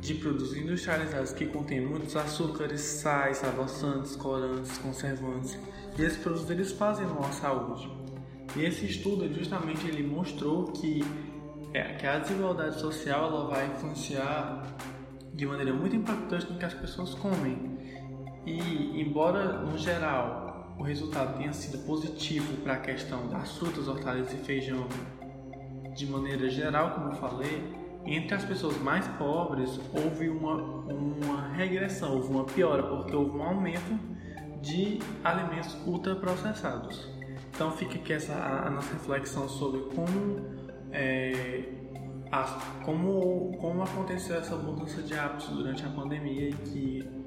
de 0.00 0.14
produtos 0.14 0.56
industrializados 0.56 1.32
que 1.32 1.44
contêm 1.44 1.86
muitos 1.86 2.16
açúcares, 2.16 2.80
sais, 2.80 3.44
adoçantes, 3.44 4.16
corantes, 4.16 4.78
conservantes. 4.78 5.58
E 5.98 6.02
esses 6.02 6.16
produtos 6.16 6.48
eles 6.48 6.72
fazem 6.72 7.06
mal 7.06 7.24
à 7.24 7.32
saúde. 7.32 7.90
E 8.56 8.64
esse 8.64 8.86
estudo 8.86 9.30
justamente 9.34 9.86
ele 9.86 10.02
mostrou 10.02 10.64
que, 10.72 11.04
é, 11.74 11.94
que 11.94 12.06
a 12.06 12.18
desigualdade 12.18 12.80
social 12.80 13.26
ela 13.26 13.46
vai 13.46 13.66
influenciar 13.66 14.62
de 15.34 15.44
maneira 15.44 15.74
muito 15.74 15.94
impactante 15.94 16.50
no 16.50 16.58
que 16.58 16.64
as 16.64 16.74
pessoas 16.74 17.14
comem. 17.14 17.78
E 18.46 18.98
embora 18.98 19.60
no 19.60 19.76
geral 19.76 20.74
o 20.78 20.82
resultado 20.82 21.36
tenha 21.36 21.52
sido 21.52 21.78
positivo 21.86 22.56
para 22.62 22.74
a 22.74 22.78
questão 22.78 23.28
das 23.28 23.56
frutas, 23.58 23.86
hortaliças 23.86 24.32
e 24.32 24.38
feijão 24.38 24.86
de 25.94 26.06
maneira 26.06 26.48
geral, 26.48 26.92
como 26.92 27.10
eu 27.10 27.14
falei, 27.14 27.72
entre 28.06 28.34
as 28.34 28.44
pessoas 28.44 28.76
mais 28.78 29.06
pobres 29.16 29.80
houve 29.92 30.28
uma, 30.28 30.56
uma 30.56 31.48
regressão, 31.48 32.14
houve 32.14 32.28
uma 32.28 32.44
piora, 32.44 32.82
porque 32.82 33.14
houve 33.14 33.36
um 33.36 33.42
aumento 33.42 33.98
de 34.60 34.98
alimentos 35.22 35.76
ultraprocessados. 35.86 37.08
Então 37.54 37.70
fica 37.72 37.94
aqui 37.94 38.12
essa, 38.12 38.34
a, 38.34 38.66
a 38.66 38.70
nossa 38.70 38.92
reflexão 38.92 39.48
sobre 39.48 39.80
como, 39.94 40.40
é, 40.90 41.64
como, 42.84 43.56
como 43.58 43.82
aconteceu 43.82 44.36
essa 44.36 44.56
mudança 44.56 45.00
de 45.02 45.14
hábitos 45.14 45.48
durante 45.48 45.84
a 45.84 45.88
pandemia 45.88 46.48
e 46.48 46.52
que 46.52 47.23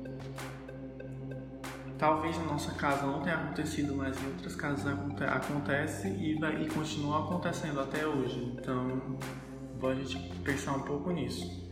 talvez 1.97 2.37
na 2.37 2.45
nossa 2.45 2.71
casa 2.73 3.05
não 3.05 3.21
tenha 3.21 3.35
acontecido, 3.35 3.95
mas 3.95 4.21
em 4.21 4.27
outras 4.27 4.55
casas 4.55 4.85
acontece 5.21 6.07
e, 6.07 6.35
vai, 6.39 6.61
e 6.61 6.69
continua 6.69 7.25
acontecendo 7.25 7.79
até 7.79 8.05
hoje. 8.05 8.55
Então, 8.57 9.17
vou 9.79 9.89
a 9.89 9.95
gente 9.95 10.17
pensar 10.43 10.73
um 10.73 10.81
pouco 10.81 11.11
nisso. 11.11 11.67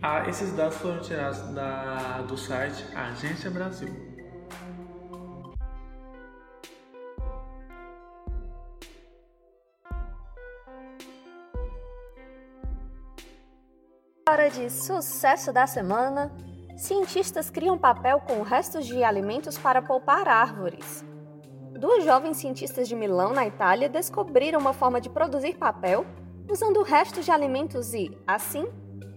Ah, 0.00 0.28
esses 0.28 0.52
dados 0.52 0.76
foram 0.78 1.00
tirados 1.00 1.40
da, 1.54 2.22
do 2.22 2.36
site 2.36 2.84
Agência 2.94 3.50
Brasil. 3.50 4.08
Hora 14.28 14.50
de 14.50 14.70
sucesso 14.70 15.52
da 15.52 15.66
semana 15.66 16.30
cientistas 16.78 17.50
criam 17.50 17.76
papel 17.76 18.20
com 18.20 18.40
restos 18.42 18.86
de 18.86 19.02
alimentos 19.02 19.58
para 19.58 19.82
poupar 19.82 20.28
árvores. 20.28 21.04
Duas 21.76 22.04
jovens 22.04 22.36
cientistas 22.36 22.86
de 22.86 22.94
Milão, 22.94 23.32
na 23.32 23.44
Itália, 23.44 23.88
descobriram 23.88 24.60
uma 24.60 24.72
forma 24.72 25.00
de 25.00 25.10
produzir 25.10 25.56
papel 25.56 26.06
usando 26.48 26.82
restos 26.82 27.24
de 27.24 27.32
alimentos 27.32 27.92
e, 27.94 28.16
assim, 28.24 28.64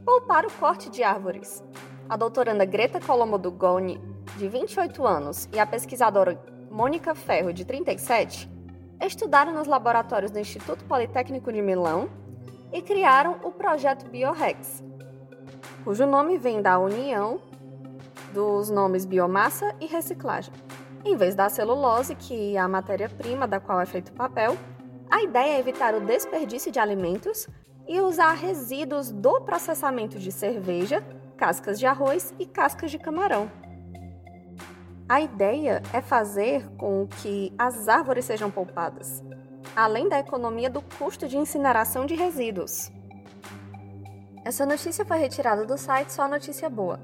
poupar 0.03 0.43
o 0.43 0.51
corte 0.53 0.89
de 0.89 1.03
árvores. 1.03 1.63
A 2.09 2.17
doutoranda 2.17 2.65
Greta 2.65 2.99
Colombo 2.99 3.37
Dugoni, 3.37 4.01
de 4.37 4.47
28 4.49 5.05
anos, 5.05 5.47
e 5.53 5.59
a 5.59 5.65
pesquisadora 5.65 6.43
Mônica 6.69 7.13
Ferro, 7.13 7.53
de 7.53 7.63
37, 7.63 8.49
estudaram 9.05 9.53
nos 9.53 9.67
laboratórios 9.67 10.31
do 10.31 10.39
Instituto 10.39 10.83
Politécnico 10.85 11.53
de 11.53 11.61
Milão 11.61 12.09
e 12.73 12.81
criaram 12.81 13.39
o 13.43 13.51
projeto 13.51 14.09
BioRex, 14.09 14.83
cujo 15.83 16.07
nome 16.07 16.37
vem 16.37 16.61
da 16.61 16.79
união 16.79 17.50
dos 18.33 18.69
nomes 18.69 19.05
biomassa 19.05 19.75
e 19.79 19.85
reciclagem. 19.85 20.53
Em 21.03 21.15
vez 21.15 21.33
da 21.35 21.49
celulose, 21.49 22.15
que 22.15 22.55
é 22.55 22.59
a 22.59 22.67
matéria-prima 22.67 23.47
da 23.47 23.59
qual 23.59 23.81
é 23.81 23.85
feito 23.85 24.09
o 24.09 24.13
papel, 24.13 24.55
a 25.09 25.21
ideia 25.23 25.57
é 25.57 25.59
evitar 25.59 25.93
o 25.95 26.01
desperdício 26.01 26.71
de 26.71 26.79
alimentos 26.79 27.47
e 27.87 27.99
usar 27.99 28.33
resíduos 28.33 29.11
do 29.11 29.41
processamento 29.41 30.17
de 30.17 30.31
cerveja, 30.31 31.03
cascas 31.35 31.79
de 31.79 31.85
arroz 31.85 32.33
e 32.39 32.45
cascas 32.45 32.91
de 32.91 32.97
camarão. 32.97 33.51
A 35.09 35.19
ideia 35.19 35.81
é 35.91 36.01
fazer 36.01 36.69
com 36.77 37.05
que 37.05 37.53
as 37.57 37.89
árvores 37.89 38.23
sejam 38.23 38.49
poupadas, 38.49 39.21
além 39.75 40.07
da 40.07 40.19
economia 40.19 40.69
do 40.69 40.81
custo 40.97 41.27
de 41.27 41.37
incineração 41.37 42.05
de 42.05 42.15
resíduos. 42.15 42.89
Essa 44.45 44.65
notícia 44.65 45.03
foi 45.03 45.17
retirada 45.17 45.65
do 45.65 45.77
site 45.77 46.13
Só 46.13 46.27
Notícia 46.27 46.69
Boa. 46.69 46.99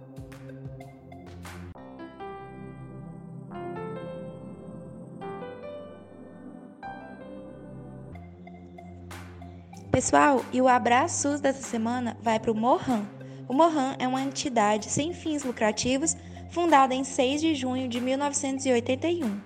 Pessoal, 9.97 10.45
e 10.53 10.61
o 10.61 10.67
abraço 10.67 11.41
dessa 11.41 11.63
semana 11.63 12.15
vai 12.21 12.39
para 12.39 12.51
o 12.51 12.55
Mohan. 12.55 13.03
O 13.47 13.53
Mohan 13.55 13.95
é 13.97 14.07
uma 14.07 14.21
entidade 14.21 14.91
sem 14.91 15.11
fins 15.11 15.43
lucrativos 15.43 16.15
fundada 16.51 16.93
em 16.93 17.03
6 17.03 17.41
de 17.41 17.55
junho 17.55 17.89
de 17.89 17.99
1981. 17.99 19.41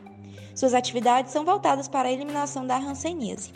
Suas 0.54 0.74
atividades 0.74 1.32
são 1.32 1.46
voltadas 1.46 1.88
para 1.88 2.10
a 2.10 2.12
eliminação 2.12 2.68
da 2.68 2.76
hanseníase. 2.76 3.54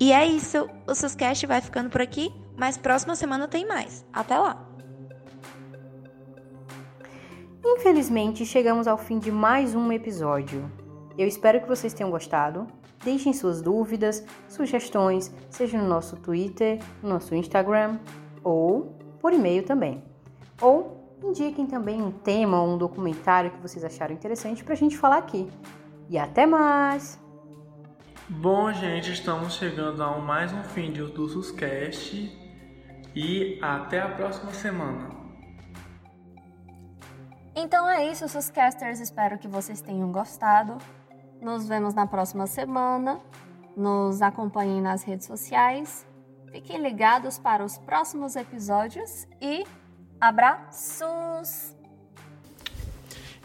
E 0.00 0.12
é 0.12 0.26
isso, 0.26 0.68
o 0.84 0.96
Suscast 0.96 1.46
vai 1.46 1.60
ficando 1.60 1.88
por 1.88 2.02
aqui, 2.02 2.34
mas 2.56 2.76
próxima 2.76 3.14
semana 3.14 3.46
tem 3.46 3.64
mais. 3.64 4.04
Até 4.12 4.36
lá! 4.36 4.68
Infelizmente, 7.64 8.44
chegamos 8.44 8.88
ao 8.88 8.98
fim 8.98 9.20
de 9.20 9.30
mais 9.30 9.76
um 9.76 9.92
episódio. 9.92 10.68
Eu 11.16 11.28
espero 11.28 11.60
que 11.60 11.68
vocês 11.68 11.94
tenham 11.94 12.10
gostado. 12.10 12.66
Deixem 13.04 13.32
suas 13.32 13.60
dúvidas, 13.60 14.24
sugestões, 14.48 15.34
seja 15.50 15.76
no 15.76 15.88
nosso 15.88 16.16
Twitter, 16.16 16.80
no 17.02 17.08
nosso 17.08 17.34
Instagram 17.34 17.98
ou 18.44 18.96
por 19.20 19.32
e-mail 19.32 19.64
também. 19.64 20.02
Ou 20.60 21.18
indiquem 21.22 21.66
também 21.66 22.00
um 22.00 22.12
tema 22.12 22.60
ou 22.60 22.74
um 22.74 22.78
documentário 22.78 23.50
que 23.50 23.60
vocês 23.60 23.84
acharam 23.84 24.14
interessante 24.14 24.62
para 24.62 24.74
a 24.74 24.76
gente 24.76 24.96
falar 24.96 25.18
aqui. 25.18 25.48
E 26.08 26.18
até 26.18 26.46
mais! 26.46 27.20
Bom, 28.28 28.72
gente, 28.72 29.12
estamos 29.12 29.54
chegando 29.54 30.02
a 30.02 30.18
mais 30.18 30.52
um 30.52 30.62
fim 30.62 30.92
de 30.92 31.02
do 31.02 31.28
Suscast 31.28 32.38
e 33.14 33.58
até 33.60 34.00
a 34.00 34.08
próxima 34.08 34.52
semana. 34.52 35.10
Então 37.54 37.88
é 37.88 38.10
isso, 38.10 38.26
Suscasters. 38.28 39.00
Espero 39.00 39.38
que 39.38 39.46
vocês 39.46 39.80
tenham 39.80 40.10
gostado. 40.10 40.78
Nos 41.42 41.66
vemos 41.66 41.92
na 41.92 42.06
próxima 42.06 42.46
semana. 42.46 43.20
Nos 43.76 44.22
acompanhem 44.22 44.80
nas 44.80 45.02
redes 45.02 45.26
sociais. 45.26 46.06
Fiquem 46.52 46.80
ligados 46.80 47.36
para 47.36 47.64
os 47.64 47.76
próximos 47.78 48.36
episódios 48.36 49.26
e 49.40 49.64
abraços! 50.20 51.74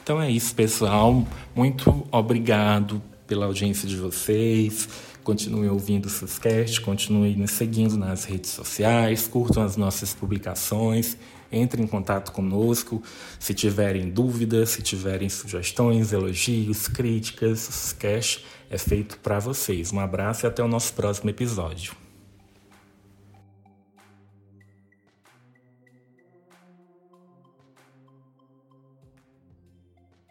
Então 0.03 0.21
é 0.21 0.29
isso, 0.29 0.53
pessoal. 0.53 1.23
Muito 1.55 2.07
obrigado 2.11 3.01
pela 3.25 3.47
audiência 3.47 3.87
de 3.87 3.95
vocês. 3.95 4.87
Continuem 5.23 5.69
ouvindo 5.69 6.05
o 6.05 6.09
Suscast, 6.09 6.79
continuem 6.81 7.35
nos 7.35 7.51
seguindo 7.51 7.97
nas 7.97 8.25
redes 8.25 8.51
sociais, 8.51 9.27
curtam 9.27 9.63
as 9.63 9.75
nossas 9.75 10.13
publicações 10.13 11.17
entre 11.51 11.81
em 11.81 11.87
contato 11.87 12.31
conosco 12.31 13.01
se 13.39 13.53
tiverem 13.53 14.09
dúvidas, 14.09 14.71
se 14.71 14.81
tiverem 14.81 15.29
sugestões, 15.29 16.13
elogios, 16.13 16.87
críticas. 16.87 17.95
Cash 17.99 18.43
é 18.69 18.77
feito 18.77 19.17
para 19.19 19.39
vocês. 19.39 19.91
Um 19.91 19.99
abraço 19.99 20.45
e 20.45 20.47
até 20.47 20.63
o 20.63 20.67
nosso 20.67 20.93
próximo 20.93 21.29
episódio. 21.29 22.06